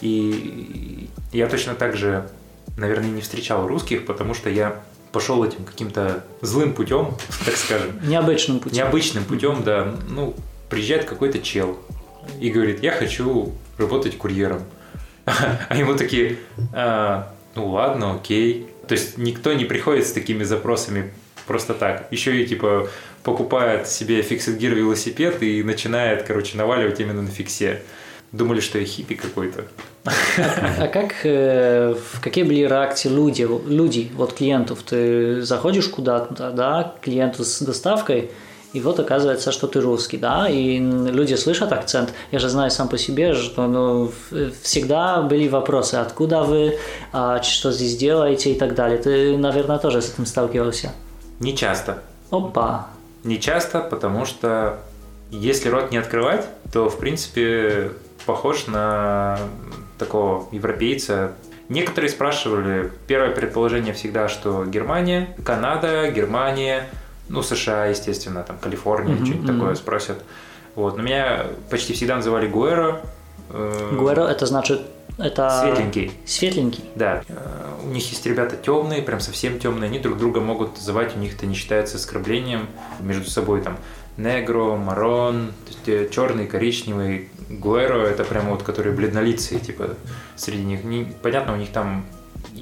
[0.00, 2.28] И я точно так же,
[2.76, 4.82] наверное, не встречал русских, потому что я
[5.14, 8.00] пошел этим каким-то злым путем, так скажем.
[8.02, 8.76] Необычным путем.
[8.76, 9.94] Необычным путем, да.
[10.08, 10.34] Ну,
[10.68, 11.78] приезжает какой-то чел
[12.40, 14.62] и говорит, я хочу работать курьером.
[15.24, 16.38] А ему такие,
[16.74, 18.66] а, ну ладно, окей.
[18.88, 21.12] То есть никто не приходит с такими запросами
[21.46, 22.08] просто так.
[22.10, 22.90] Еще и типа
[23.22, 27.82] покупает себе фиксит гир велосипед и начинает, короче, наваливать именно на фиксе.
[28.32, 29.64] Думали, что я хиппи какой-то.
[30.04, 34.82] А как, э, какие были реакции люди, люди, вот клиентов?
[34.82, 38.30] Ты заходишь куда-то, да, клиенту с доставкой,
[38.74, 42.12] и вот оказывается, что ты русский, да, и люди слышат акцент.
[42.32, 44.10] Я же знаю сам по себе, что ну,
[44.62, 46.76] всегда были вопросы, откуда вы,
[47.12, 48.98] а, что здесь делаете и так далее.
[48.98, 50.92] Ты, наверное, тоже с этим сталкивался?
[51.38, 52.02] Не часто.
[52.30, 52.88] Опа.
[53.22, 54.80] Не часто, потому что
[55.30, 57.92] если рот не открывать, то, в принципе,
[58.26, 59.38] похож на
[59.98, 61.32] такого европейца.
[61.68, 66.88] Некоторые спрашивали, первое предположение всегда, что Германия, Канада, Германия,
[67.28, 70.22] Ну, США, естественно, там, Калифорния, Мгм, что-нибудь такое спросят.
[70.74, 70.96] Вот.
[70.98, 73.00] Но меня почти всегда называли Гуэро.
[73.50, 74.82] э, Гуэро это значит
[75.16, 76.12] это Светленький.
[76.26, 76.84] Светленький.
[76.96, 77.34] Да, э,
[77.82, 81.34] у них есть ребята темные, прям совсем темные, они друг друга могут называть, у них
[81.36, 82.66] это не считается оскорблением
[83.00, 83.78] между собой там
[84.16, 85.52] негро, марон,
[86.10, 89.90] черный, коричневый, гуэро, это прямо вот которые бледнолицые, типа
[90.36, 90.84] среди них.
[90.84, 92.04] Не- понятно, у них там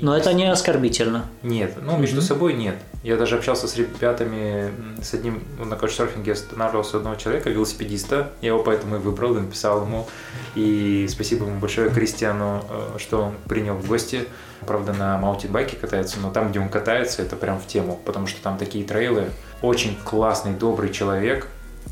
[0.00, 1.26] Но это не оскорбительно.
[1.42, 2.24] нет, ну между Мгм.
[2.26, 2.76] собой нет.
[3.02, 4.70] Я даже общался с ребятами,
[5.02, 9.40] с одним, ну, на каучсерфинге останавливался одного человека, велосипедиста, я его поэтому и выбрал, и
[9.40, 10.06] написал ему.
[10.54, 14.28] И спасибо ему большое Кристиану, э, что он принял в гости.
[14.66, 18.40] Правда, на маунтинбайке катается, но там, где он катается, это прям в тему, потому что
[18.40, 19.30] там такие трейлы.
[19.62, 21.46] Очень классный, добрый человек.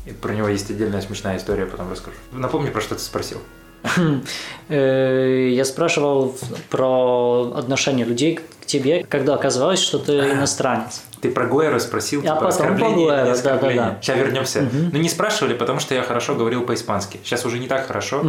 [0.05, 2.17] И про него есть отдельная смешная история, потом расскажу.
[2.31, 3.39] Напомни, про что ты спросил.
[4.69, 6.35] Э, Я спрашивал
[6.69, 11.01] про отношение людей к тебе, когда оказалось, что ты иностранец.
[11.21, 13.75] Ты про Гуэра спросил, А потом про Гуэра, не оскорбление.
[13.77, 14.01] да-да-да.
[14.01, 14.61] Сейчас вернемся.
[14.61, 14.89] Мгм.
[14.93, 17.19] Ну, не спрашивали, потому что я хорошо говорил по-испански.
[17.23, 18.23] Сейчас уже не так хорошо.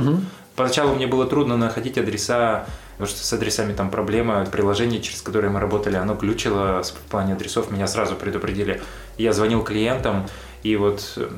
[0.57, 2.67] Поначалу мне было трудно находить адреса,
[3.03, 4.47] потому что с адресами там проблема.
[4.47, 7.73] Приложение, через которое мы работали, оно глючило в плане адресов.
[7.73, 8.81] Меня сразу предупредили.
[9.19, 10.27] Я звонил клиентам,
[10.63, 11.29] и вот э,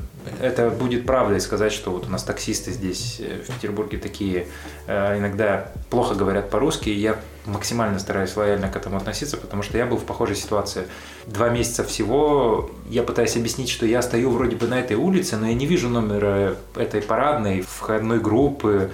[0.42, 4.48] это будет правдой сказать, что вот у нас таксисты здесь э, в Петербурге такие
[4.86, 9.78] э, иногда плохо говорят по-русски, и я максимально стараюсь лояльно к этому относиться, потому что
[9.78, 10.86] я был в похожей ситуации.
[11.26, 15.46] Два месяца всего я пытаюсь объяснить, что я стою вроде бы на этой улице, но
[15.46, 18.90] я не вижу номера этой парадной, входной группы,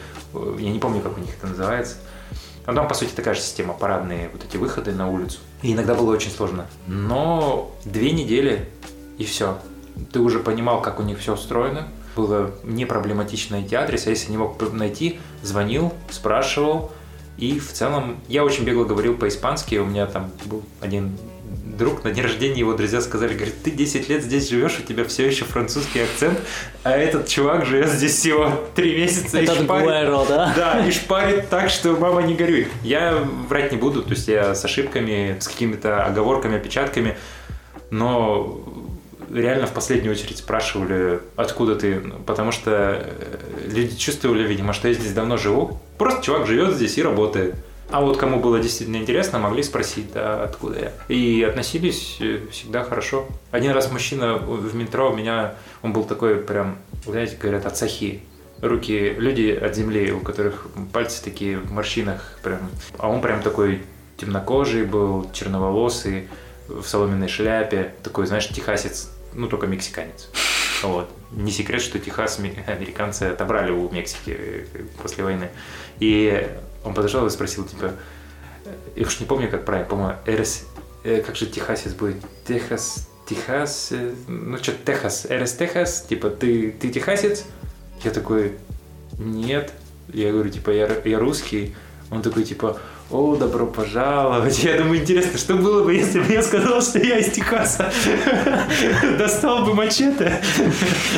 [0.61, 1.97] я не помню, как у них это называется.
[2.67, 5.39] Но там, по сути, такая же система, парадные вот эти выходы на улицу.
[5.63, 6.67] И иногда было очень сложно.
[6.87, 8.69] Но две недели,
[9.19, 9.59] и все.
[10.13, 11.89] Ты уже понимал, как у них все устроено.
[12.17, 16.93] Было не проблематично найти адрес, а если не мог найти, звонил, спрашивал.
[17.37, 19.77] И в целом я очень бегло говорил по-испански.
[19.77, 21.17] У меня там был один
[21.81, 25.05] друг на день рождения, его друзья сказали, говорит, ты 10 лет здесь живешь, у тебя
[25.05, 26.39] все еще французский акцент,
[26.85, 29.89] а этот чувак живет здесь всего 3 месяца и шпарит».
[30.29, 30.53] Да?
[30.55, 32.69] Да, и шпарит так, что мама не горюй.
[32.85, 37.17] Я врать не буду, то есть я с ошибками, с какими-то оговорками, опечатками,
[37.91, 38.63] но
[39.33, 43.39] реально в последнюю очередь спрашивали, откуда ты, потому что э,
[43.73, 45.81] люди чувствовали, видимо, что я здесь давно живу.
[45.97, 47.55] Просто чувак живет здесь и работает.
[47.93, 50.93] А вот кому было действительно интересно, могли спросить, да, откуда я.
[51.09, 53.27] И относились э, всегда хорошо.
[53.51, 58.23] Один раз мужчина в метро у меня, он был такой прям, знаете, говорят, от сахи.
[58.61, 62.61] Руки, люди от земли, у которых пальцы такие в морщинах прям.
[62.99, 63.83] А он прям такой
[64.19, 66.29] темнокожий был, черноволосый,
[66.69, 70.29] в соломенной шляпе, такой, знаешь, техасец, ну, только мексиканец.
[70.83, 71.09] Вот.
[71.33, 74.65] Не секрет, что Техас ме- американцы отобрали у Мексики э,
[75.03, 75.49] после войны.
[75.99, 76.49] И
[76.85, 77.93] он подошел и спросил, типа,
[78.97, 80.67] я уж не помню, как правильно, по-моему, «Эрес»,
[81.05, 82.17] э, как же техасец будет?
[82.47, 87.45] Техас, Техас, э, ну, что Техас, «Эрес Техас», типа, ты, ты техасец?
[88.03, 88.57] Я такой,
[89.19, 89.73] нет.
[90.13, 91.75] Я говорю, типа, я, я русский.
[92.11, 94.63] Он такой, типа, о, добро пожаловать.
[94.65, 97.93] Я думаю, интересно, что было бы, если бы я сказал, что я из Техаса?
[99.19, 100.41] Достал бы мачете?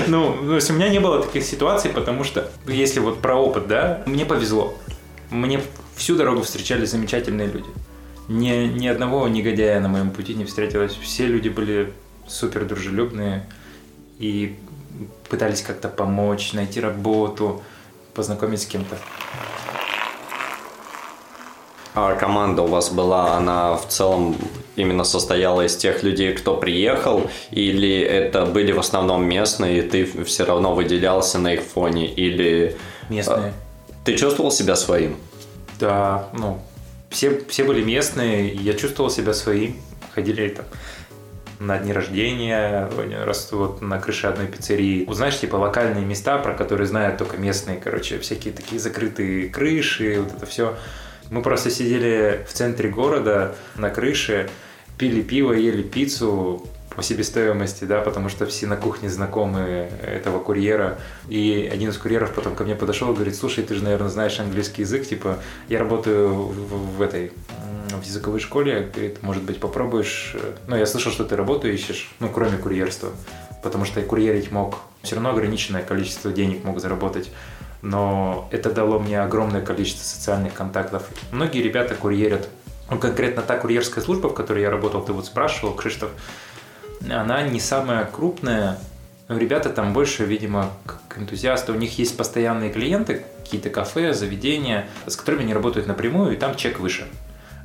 [0.06, 3.68] Ну, то есть у меня не было таких ситуаций, потому что, если вот про опыт,
[3.68, 4.76] да, мне повезло.
[5.32, 5.62] Мне
[5.96, 7.68] всю дорогу встречались замечательные люди.
[8.28, 10.92] Ни, ни одного негодяя на моем пути не встретилось.
[10.92, 11.94] Все люди были
[12.28, 13.46] супер дружелюбные
[14.18, 14.58] и
[15.30, 17.62] пытались как-то помочь, найти работу,
[18.12, 18.98] познакомить с кем-то.
[21.94, 24.36] А команда у вас была, она в целом
[24.76, 30.24] именно состояла из тех людей, кто приехал, или это были в основном местные, и ты
[30.24, 32.76] все равно выделялся на их фоне, или
[33.08, 33.52] Местные.
[34.04, 35.16] Ты чувствовал себя своим?
[35.78, 36.60] Да, ну,
[37.10, 39.76] все, все были местные, я чувствовал себя своим.
[40.14, 40.66] Ходили там
[41.58, 42.90] на дни рождения,
[43.24, 45.04] раз вот на крыше одной пиццерии.
[45.06, 50.20] Вот знаешь, типа локальные места, про которые знают только местные, короче, всякие такие закрытые крыши,
[50.20, 50.76] вот это все.
[51.30, 54.50] Мы просто сидели в центре города на крыше,
[54.98, 60.98] пили пиво, ели пиццу по себестоимости, да, потому что все на кухне знакомы этого курьера.
[61.28, 64.38] И один из курьеров потом ко мне подошел и говорит, слушай, ты же, наверное, знаешь
[64.40, 67.32] английский язык, типа, я работаю в, в этой
[67.90, 70.32] в языковой школе, говорит, может быть, попробуешь...
[70.34, 73.10] э, Ну, я слышал, что ты работу ищешь, ну, кроме курьерства,
[73.62, 74.78] потому что и курьерить мог.
[75.02, 77.30] Все равно ограниченное количество денег мог заработать
[77.82, 81.02] но это дало мне огромное количество социальных контактов.
[81.32, 82.48] Многие ребята курьерят.
[82.90, 86.10] Ну, конкретно та курьерская служба, в которой я работал, ты вот спрашивал, Криштоф,
[87.10, 88.78] она не самая крупная.
[89.28, 91.72] Но ребята там больше, видимо, как энтузиасты.
[91.72, 96.54] У них есть постоянные клиенты, какие-то кафе, заведения, с которыми они работают напрямую, и там
[96.54, 97.06] чек выше.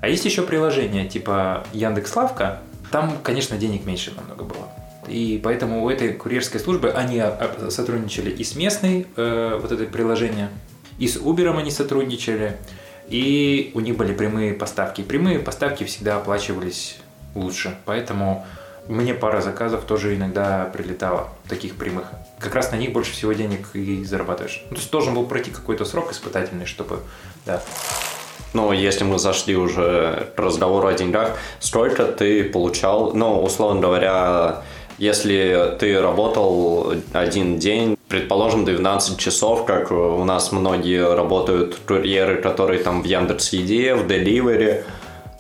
[0.02, 2.60] А есть еще приложения типа Яндекс Лавка.
[2.92, 4.70] Там, конечно, денег меньше намного было.
[5.08, 7.24] И поэтому у этой курьерской службы они
[7.70, 10.50] сотрудничали и с местной, э, вот это приложение,
[11.00, 12.58] и с Uber они сотрудничали,
[13.08, 15.02] и у них были прямые поставки.
[15.02, 16.98] Прямые поставки всегда оплачивались
[17.36, 18.46] лучше, поэтому
[18.88, 22.06] мне пара заказов тоже иногда прилетала, таких прямых.
[22.40, 24.64] Как раз на них больше всего денег и зарабатываешь.
[24.70, 27.00] Ну, то есть должен был пройти какой-то срок испытательный, чтобы,
[27.46, 27.62] да.
[28.54, 34.64] Ну, если мы зашли уже к разговору о деньгах, сколько ты получал, ну, условно говоря,
[34.98, 42.82] если ты работал один день, предположим, 12 часов, как у нас многие работают курьеры, которые
[42.82, 44.84] там в Яндекс.Еде, в Delivery,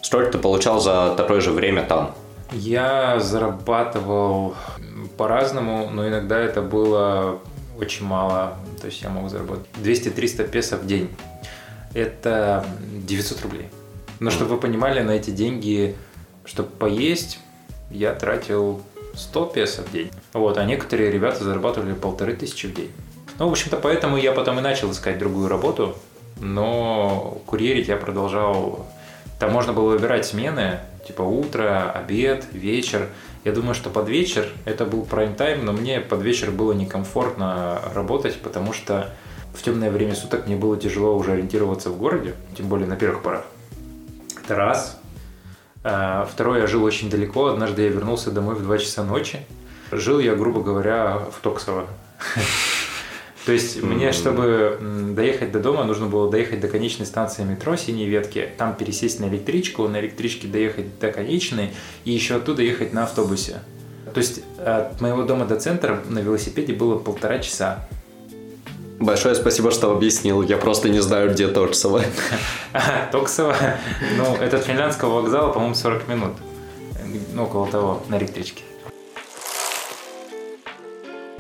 [0.02, 2.14] сколько ты получал за такое же время там?
[2.52, 4.56] Я зарабатывал
[5.18, 7.40] по-разному, но иногда это было
[7.80, 8.58] очень мало.
[8.80, 11.10] То есть я мог заработать 200-300 песо в день.
[11.94, 13.70] Это 900 рублей.
[14.20, 15.96] Но чтобы вы понимали, на эти деньги,
[16.46, 17.40] чтобы поесть,
[17.92, 18.82] я тратил
[19.16, 20.12] 100 песо в день.
[20.34, 22.92] Вот, а некоторые ребята зарабатывали полторы тысячи в день.
[23.40, 25.96] Ну, в общем-то, поэтому я потом и начал искать другую работу,
[26.40, 28.88] но курьерить я продолжал.
[29.40, 33.08] Там можно было выбирать смены, типа утро, обед, вечер.
[33.44, 38.40] Я думаю, что под вечер это был прайм-тайм, но мне под вечер было некомфортно работать,
[38.42, 39.14] потому что
[39.54, 43.24] в темное время суток мне было тяжело уже ориентироваться в городе, тем более на первых
[43.24, 43.46] порах.
[44.44, 45.00] Это раз.
[45.84, 47.48] А, второе, я жил очень далеко.
[47.48, 49.40] Однажды я вернулся домой в 2 часа ночи.
[49.92, 51.88] Жил я, грубо говоря, в Токсово.
[53.48, 54.78] То есть мне, чтобы
[55.16, 59.30] доехать до дома, нужно было доехать до конечной станции метро Синей Ветки, там пересесть на
[59.30, 61.70] электричку, на электричке доехать до конечной
[62.04, 63.62] и еще оттуда ехать на автобусе.
[64.14, 67.88] То есть от моего дома до центра на велосипеде было полтора часа.
[69.00, 70.42] Большое спасибо, что объяснил.
[70.42, 72.04] Я просто не знаю, где Токсово.
[73.14, 73.56] Токсово?
[74.18, 76.34] Ну, это от финляндского вокзала, по-моему, 40 минут.
[77.34, 78.64] Ну, около того, на электричке.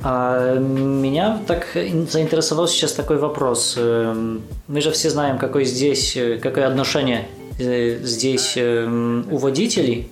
[0.03, 3.75] А меня так заинтересовал сейчас такой вопрос.
[3.77, 7.27] Эм, мы же все знаем, какое здесь, э, какое отношение
[7.59, 10.09] э, здесь эм, у водителей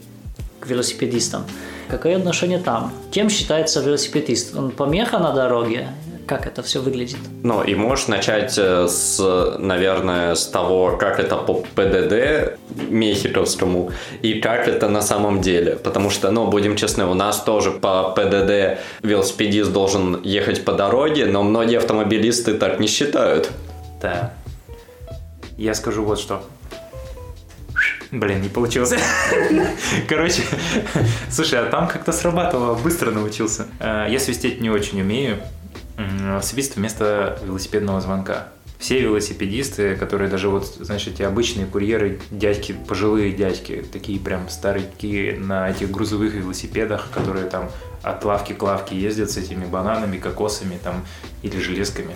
[0.60, 1.44] к велосипедистам.
[1.88, 2.92] Какое отношение там?
[3.12, 4.56] Кем считается велосипедист?
[4.56, 5.90] Он помеха на дороге
[6.26, 7.18] как это все выглядит.
[7.44, 12.58] Ну, и можешь начать э, с, наверное, с того, как это по ПДД
[12.90, 15.76] мехиковскому и как это на самом деле.
[15.76, 21.26] Потому что, ну, будем честны, у нас тоже по ПДД велосипедист должен ехать по дороге,
[21.26, 23.52] но многие автомобилисты так не считают.
[24.02, 24.34] Да.
[25.58, 26.44] Я скажу вот что.
[28.12, 28.94] Блин, не получилось.
[30.08, 30.42] Короче,
[31.30, 33.68] слушай, а там как-то срабатывало, быстро научился.
[33.80, 35.40] Э, я свистеть не очень умею,
[36.42, 38.50] свист вместо велосипедного звонка.
[38.78, 45.32] Все велосипедисты, которые даже вот, знаешь, эти обычные курьеры, дядьки, пожилые дядьки, такие прям старики
[45.38, 47.72] на этих грузовых велосипедах, которые там
[48.04, 51.06] от лавки к лавке ездят с этими бананами, кокосами там
[51.42, 52.16] или железками.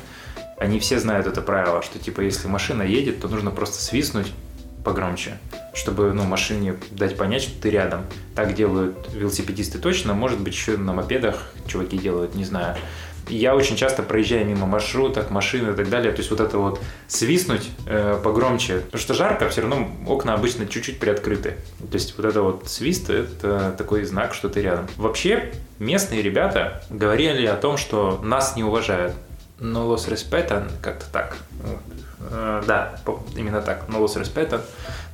[0.57, 4.31] Они все знают это правило, что типа если машина едет, то нужно просто свистнуть
[4.83, 5.38] погромче,
[5.73, 8.05] чтобы ну, машине дать понять, что ты рядом.
[8.35, 12.75] Так делают велосипедисты точно, может быть еще на мопедах чуваки делают, не знаю
[13.30, 16.82] я очень часто проезжаю мимо маршруток, машин и так далее, то есть вот это вот
[17.08, 21.56] свистнуть э, погромче, потому что жарко, все равно окна обычно чуть-чуть приоткрыты.
[21.80, 24.88] То есть вот это вот свист– это такой знак, что ты рядом.
[24.98, 29.13] Вообще, местные ребята говорили о том, что нас не уважают.
[29.60, 31.38] Но лос респета, как-то так.
[32.22, 33.00] Э, да,
[33.36, 33.86] именно так.
[33.89, 34.62] Но лос респета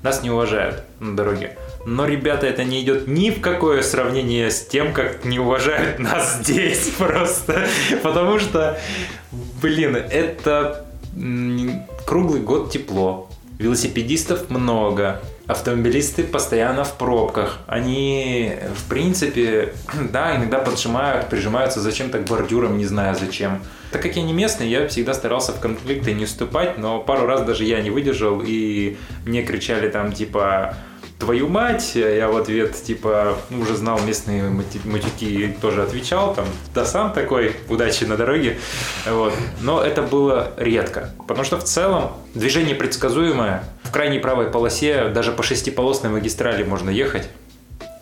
[0.04, 1.58] нас не уважают на дороге.
[1.86, 6.40] Но, ребята, это не идет ни в какое сравнение с тем, как не уважают нас
[6.42, 7.68] здесь просто.
[8.02, 8.80] Потому что,
[9.62, 10.86] блин, это
[12.06, 13.30] круглый год тепло.
[13.60, 15.22] Велосипедистов много.
[15.48, 17.60] Автомобилисты постоянно в пробках.
[17.68, 19.74] Они, в принципе,
[20.12, 23.62] да, иногда поджимают, прижимаются зачем-то к бордюрам, не знаю зачем.
[23.92, 27.44] Так как я не местный, я всегда старался в конфликты не вступать, но пару раз
[27.44, 30.76] даже я не выдержал, и мне кричали там типа
[31.20, 36.86] твою мать, я в ответ, типа, ну, уже знал местные матюки, тоже отвечал, там, да
[36.86, 38.58] сам такой, удачи на дороге,
[39.10, 39.34] вот.
[39.62, 45.32] Но это было редко, потому что в целом движение предсказуемое, в крайней правой полосе даже
[45.32, 47.28] по шестиполосной магистрали можно ехать,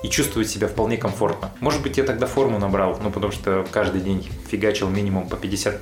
[0.03, 1.49] и чувствовать себя вполне комфортно.
[1.61, 5.79] Может быть, я тогда форму набрал, ну, потому что каждый день фигачил минимум по 50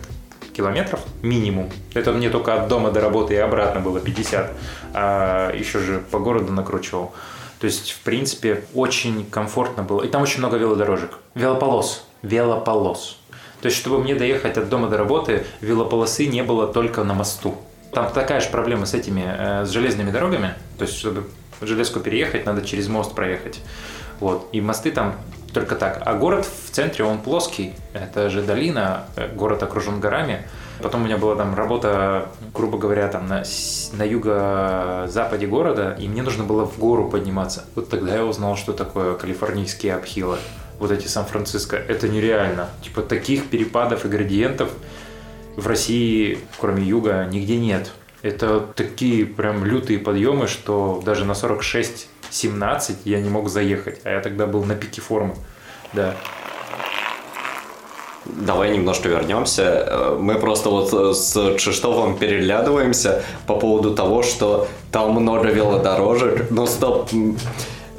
[0.61, 1.71] километров минимум.
[1.95, 4.51] Это мне только от дома до работы и обратно было 50.
[4.93, 7.13] А еще же по городу накручивал.
[7.59, 10.03] То есть, в принципе, очень комфортно было.
[10.03, 11.17] И там очень много велодорожек.
[11.33, 12.05] Велополос.
[12.21, 13.17] Велополос.
[13.61, 17.55] То есть, чтобы мне доехать от дома до работы, велополосы не было только на мосту.
[17.91, 20.53] Там такая же проблема с этими, э, с железными дорогами.
[20.77, 21.23] То есть, чтобы
[21.61, 23.59] железку переехать, надо через мост проехать.
[24.19, 24.47] Вот.
[24.51, 25.15] И мосты там
[25.53, 26.01] только так.
[26.05, 27.73] А город в центре, он плоский.
[27.93, 30.45] Это же долина, э, город окружен горами.
[30.81, 33.43] Потом у меня была там работа, грубо говоря, там на,
[33.93, 37.65] на юго-западе города, и мне нужно было в гору подниматься.
[37.75, 40.37] Вот тогда я узнал, что такое калифорнийские апхилы.
[40.79, 41.75] Вот эти Сан-Франциско.
[41.75, 42.69] Это нереально.
[42.81, 44.71] Типа таких перепадов и градиентов
[45.55, 47.91] в России, кроме юга, нигде нет.
[48.23, 51.35] Это такие прям лютые подъемы, что даже на
[52.31, 54.01] 46-17 я не мог заехать.
[54.03, 55.35] А я тогда был на пике формы.
[55.93, 56.15] Да.
[58.25, 60.15] Давай немножко вернемся.
[60.19, 66.49] Мы просто вот с Чештовым переглядываемся по поводу того, что там много велодорожек.
[66.51, 67.09] Ну, стоп.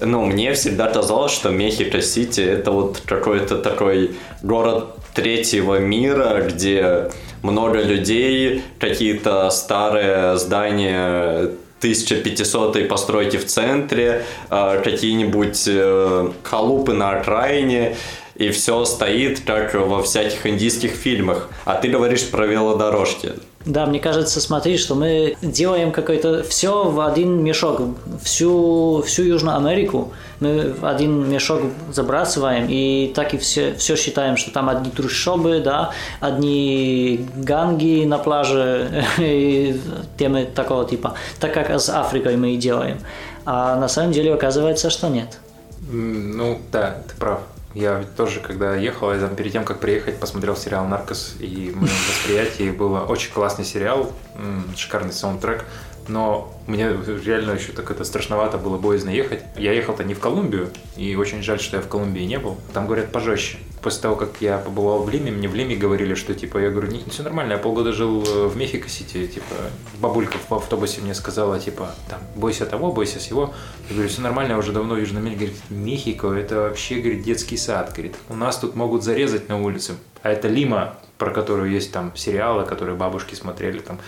[0.01, 7.11] Ну, мне всегда казалось, что Мехико-Сити это вот какой-то такой город третьего мира, где
[7.43, 11.51] много людей, какие-то старые здания
[11.83, 17.97] 1500 постройки в центре, а, какие-нибудь э, халупы на окраине,
[18.37, 21.49] и все стоит, как во всяких индийских фильмах.
[21.65, 23.33] А ты говоришь про велодорожки.
[23.65, 27.81] Да, мне кажется, смотри, что мы делаем какое-то все в один мешок,
[28.23, 30.13] всю, всю Южную Америку
[30.43, 35.93] мы один мешок забрасываем и так и все, все считаем, что там одни трущобы, да,
[36.21, 39.81] одни ганги на пляже и
[40.19, 42.99] темы такого типа, так как с Африкой мы и делаем.
[43.45, 45.39] А на самом деле оказывается, что нет.
[45.91, 47.41] Ну да, ты прав.
[47.75, 51.81] Я тоже, когда ехал, я там, перед тем, как приехать, посмотрел сериал «Наркос», и в
[51.81, 54.13] моем восприятии было очень классный сериал,
[54.77, 55.65] шикарный саундтрек,
[56.09, 56.95] но мне
[57.25, 59.43] реально еще так это страшновато было боязно ехать.
[59.57, 62.57] Я ехал-то не в Колумбию, и очень жаль, что я в Колумбии не был.
[62.73, 63.59] Там говорят пожестче.
[63.83, 66.89] После того, как я побывал в Лиме, мне в Лиме говорили, что типа, я говорю,
[66.89, 69.55] не, все нормально, я полгода жил э, в Мехико-Сити, типа,
[69.99, 73.53] бабулька в автобусе мне сказала, типа, там, бойся того, бойся всего.
[73.89, 75.47] Я говорю, все нормально, я уже давно в Южном Америке.
[75.47, 79.95] Говорит, Мехико, это вообще, говорит, детский сад, говорит, у нас тут могут зарезать на улице.
[80.23, 83.99] А это Лима, про которую есть там сериалы, которые бабушки смотрели, там,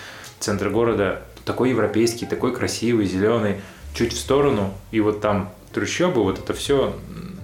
[0.44, 3.60] центр города, такой европейский, такой красивый, зеленый,
[3.94, 6.94] чуть в сторону, и вот там трущобы, вот это все,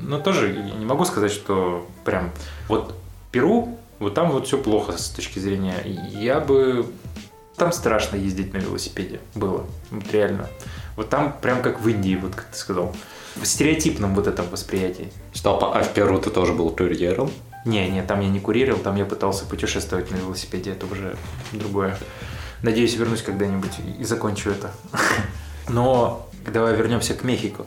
[0.01, 2.31] ну, тоже не могу сказать, что прям
[2.69, 2.95] вот
[3.33, 5.77] Перу, вот там вот все плохо с точки зрения.
[5.85, 6.87] Я бы...
[7.57, 10.49] Там страшно ездить на велосипеде было, вот реально.
[10.97, 12.97] Вот там прям как в Индии, вот как ты сказал.
[13.37, 15.13] В стереотипном вот этом восприятии.
[15.35, 17.31] Стоп, а в Перу ты тоже был курьером?
[17.67, 21.17] Не, не, там я не курировал, там я пытался путешествовать на велосипеде, это уже
[21.53, 21.97] другое.
[22.63, 24.71] Надеюсь, вернусь когда-нибудь и закончу это.
[25.69, 27.65] Но давай вернемся к Мехико.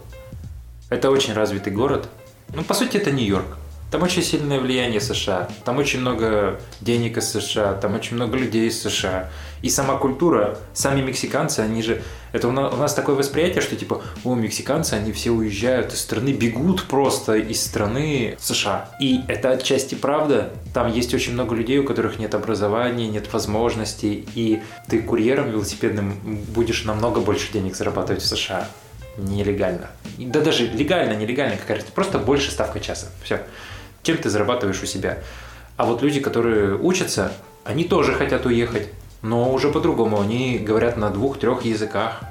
[0.90, 2.10] Это очень развитый город.
[2.54, 3.58] Ну, по сути, это Нью-Йорк.
[3.94, 8.68] Там очень сильное влияние США, там очень много денег из США, там очень много людей
[8.68, 9.30] из США.
[9.62, 12.02] И сама культура, сами мексиканцы, они же...
[12.32, 16.02] Это у нас, у нас такое восприятие, что типа, о, мексиканцы, они все уезжают из
[16.02, 18.90] страны, бегут просто из страны США.
[19.00, 20.50] И это отчасти правда.
[20.74, 26.18] Там есть очень много людей, у которых нет образования, нет возможностей, и ты курьером велосипедным
[26.48, 28.68] будешь намного больше денег зарабатывать в США
[29.18, 29.92] нелегально.
[30.18, 33.10] Да даже легально, нелегально, как раз, просто больше ставка часа.
[33.24, 33.44] Все
[34.04, 35.20] чем ты зарабатываешь у себя.
[35.78, 37.32] А вот люди, которые учатся,
[37.64, 38.90] они тоже хотят уехать,
[39.22, 40.22] но уже по-другому.
[40.22, 42.22] Они говорят на двух-трех языках.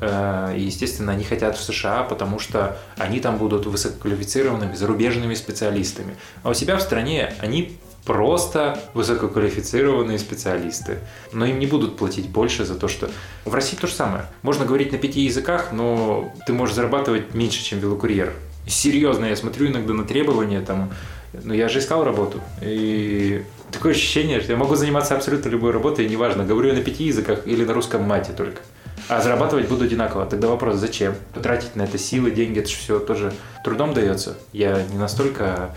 [0.00, 6.16] Э, и, естественно, они хотят в США, потому что они там будут высококвалифицированными зарубежными специалистами.
[6.42, 10.98] А у себя в стране они просто высококвалифицированные специалисты.
[11.32, 13.10] Но им не будут платить больше за то, что...
[13.44, 14.26] В России то же самое.
[14.42, 18.32] Можно говорить на пяти языках, но ты можешь зарабатывать меньше, чем велокурьер
[18.66, 20.92] серьезно, я смотрю иногда на требования, там,
[21.32, 23.42] ну, я же искал работу, и
[23.72, 27.46] такое ощущение, что я могу заниматься абсолютно любой работой, неважно, говорю я на пяти языках
[27.46, 28.60] или на русском мате только.
[29.08, 30.26] А зарабатывать буду одинаково.
[30.26, 31.14] Тогда вопрос, зачем?
[31.40, 34.36] Тратить на это силы, деньги, это же все тоже трудом дается.
[34.52, 35.74] Я не настолько...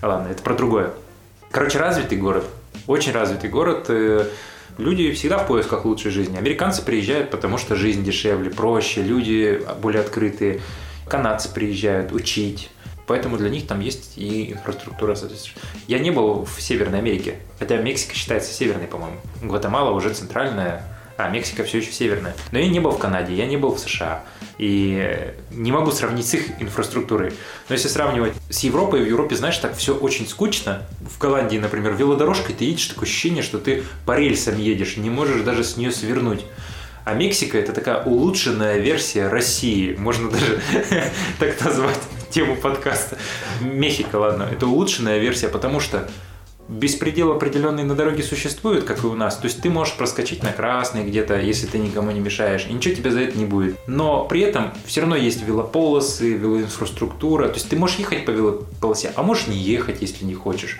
[0.00, 0.90] Ладно, это про другое.
[1.50, 2.44] Короче, развитый город.
[2.86, 3.86] Очень развитый город.
[3.88, 4.26] Э,
[4.78, 6.38] люди всегда в поисках лучшей жизни.
[6.38, 10.62] Американцы приезжают, потому что жизнь дешевле, проще, люди более открытые
[11.08, 12.70] канадцы приезжают учить.
[13.06, 15.16] Поэтому для них там есть и инфраструктура
[15.88, 19.16] Я не был в Северной Америке, хотя Мексика считается северной, по-моему.
[19.42, 20.84] Гватемала уже центральная,
[21.16, 22.34] а Мексика все еще северная.
[22.52, 24.24] Но я не был в Канаде, я не был в США.
[24.58, 27.32] И не могу сравнить с их инфраструктурой.
[27.68, 30.82] Но если сравнивать с Европой, в Европе, знаешь, так все очень скучно.
[31.00, 35.42] В Голландии, например, велодорожкой ты едешь, такое ощущение, что ты по рельсам едешь, не можешь
[35.42, 36.44] даже с нее свернуть.
[37.04, 39.94] А Мексика это такая улучшенная версия России.
[39.96, 40.60] Можно даже
[41.38, 41.98] так назвать
[42.30, 43.18] тему подкаста.
[43.60, 44.48] Мехико, ладно.
[44.50, 46.08] Это улучшенная версия, потому что
[46.68, 49.36] беспредел определенный на дороге существует, как и у нас.
[49.36, 52.94] То есть ты можешь проскочить на красный где-то, если ты никому не мешаешь, и ничего
[52.94, 53.76] тебе за это не будет.
[53.86, 57.48] Но при этом все равно есть велополосы, велоинфраструктура.
[57.48, 60.78] То есть ты можешь ехать по велополосе, а можешь не ехать, если не хочешь.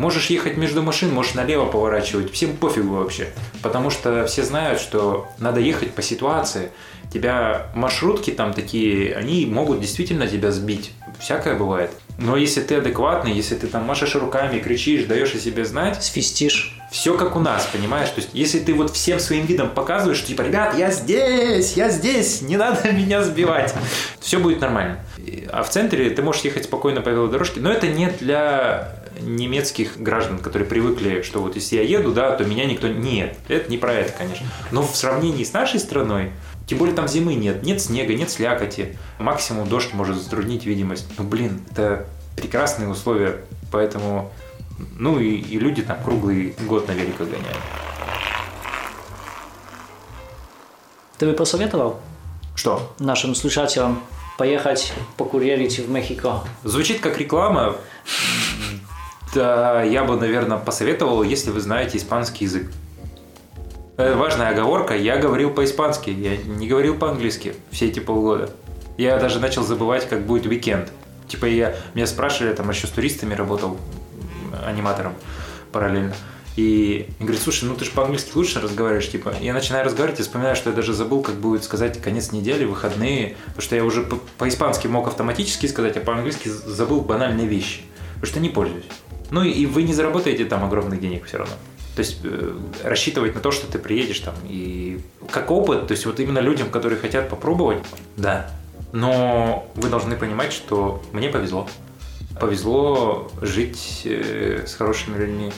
[0.00, 2.32] Можешь ехать между машин, можешь налево поворачивать.
[2.32, 3.28] Всем пофигу вообще.
[3.60, 6.70] Потому что все знают, что надо ехать по ситуации.
[7.12, 10.92] Тебя маршрутки там такие, они могут действительно тебя сбить.
[11.18, 11.90] Всякое бывает.
[12.16, 16.78] Но если ты адекватный, если ты там машешь руками, кричишь, даешь о себе знать, Свистишь.
[16.90, 18.08] все как у нас, понимаешь?
[18.08, 21.90] То есть, если ты вот всем своим видом показываешь, что, типа, ребят, я здесь, я
[21.90, 23.74] здесь, не надо меня сбивать,
[24.18, 25.00] все будет нормально.
[25.52, 30.38] А в центре ты можешь ехать спокойно по велодорожке, но это не для немецких граждан,
[30.38, 32.88] которые привыкли, что вот если я еду, да, то меня никто...
[32.88, 34.46] Нет, это не про это, конечно.
[34.70, 36.32] Но в сравнении с нашей страной,
[36.66, 38.96] тем более там зимы нет, нет снега, нет слякоти.
[39.18, 41.06] Максимум дождь может затруднить видимость.
[41.18, 42.06] Ну, блин, это
[42.36, 44.32] прекрасные условия, поэтому...
[44.98, 47.58] Ну и, и люди там круглый год на великах гоняют.
[51.18, 52.00] Ты бы посоветовал
[52.54, 52.94] Что?
[52.98, 54.02] нашим слушателям
[54.38, 56.44] поехать покурьерить в Мехико?
[56.64, 57.76] Звучит как реклама.
[59.34, 62.70] Да, я бы, наверное, посоветовал, если вы знаете испанский язык.
[63.96, 68.50] Э, Важная оговорка, я говорил по-испански, я не говорил по-английски все эти полгода.
[68.96, 70.90] Я даже начал забывать, как будет уикенд.
[71.28, 73.76] Типа я, меня спрашивали, там еще с туристами работал,
[74.66, 75.14] аниматором
[75.70, 76.14] параллельно.
[76.56, 79.32] И он говорит, слушай, ну ты же по-английски лучше разговариваешь, типа.
[79.40, 83.36] Я начинаю разговаривать и вспоминаю, что я даже забыл, как будет сказать конец недели, выходные,
[83.46, 87.82] потому что я уже по- по-испански мог автоматически сказать, а по-английски забыл банальные вещи,
[88.14, 88.84] потому что не пользуюсь.
[89.30, 91.54] Ну и- вы не заработаете там огромных денег все равно.
[91.96, 95.00] То есть э, рассчитывать на то, что ты приедешь там и
[95.30, 97.78] как опыт, то есть вот именно людям, которые хотят попробовать,
[98.16, 98.50] да.
[98.92, 101.68] Но вы должны понимать, что мне повезло.
[102.40, 105.52] Повезло жить э, с хорошими людьми.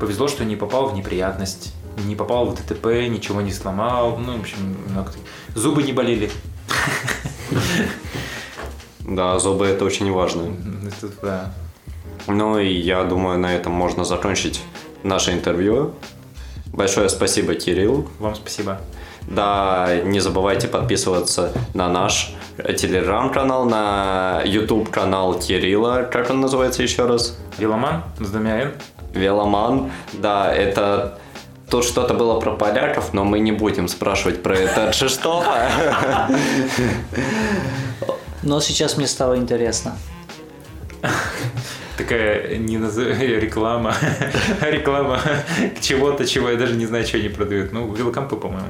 [0.00, 1.74] Повезло, что не попал в неприятность,
[2.06, 4.16] не попал в ДТП, ничего не сломал.
[4.18, 4.56] Ну, в общем,
[4.88, 5.12] много
[5.54, 6.30] зубы не болели.
[9.00, 10.54] Да, зубы это очень важно.
[10.86, 11.54] Это, да.
[12.26, 14.60] Ну и я думаю, на этом можно закончить
[15.02, 15.94] наше интервью.
[16.66, 18.08] Большое спасибо, Кирилл.
[18.18, 18.80] Вам спасибо.
[19.28, 26.08] Да, не забывайте подписываться на наш телеграм-канал, на YouTube-канал Кирилла.
[26.10, 27.38] Как он называется еще раз?
[27.58, 28.72] Веломан с двумя «Н».
[29.12, 29.90] Веломан.
[30.12, 31.18] Да, это...
[31.70, 35.56] Тут что-то было про поляков, но мы не будем спрашивать про это от Шестова.
[38.42, 39.96] Но сейчас мне стало интересно.
[41.96, 43.94] Такая не назов- реклама,
[44.60, 45.20] реклама
[45.80, 47.72] чего-то, чего я даже не знаю, что они продают.
[47.72, 48.68] Ну, велокампы, по-моему.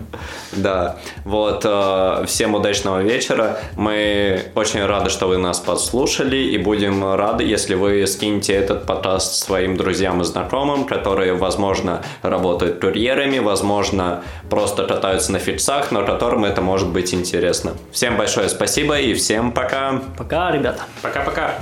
[0.53, 3.59] Да, вот, э, всем удачного вечера.
[3.77, 9.35] Мы очень рады, что вы нас послушали, и будем рады, если вы скинете этот подкаст
[9.35, 16.45] своим друзьям и знакомым, которые, возможно, работают курьерами, возможно, просто катаются на фиксах, но которым
[16.45, 17.73] это может быть интересно.
[17.93, 20.03] Всем большое спасибо и всем пока!
[20.17, 20.83] Пока, ребята.
[21.03, 21.55] Пока-пока.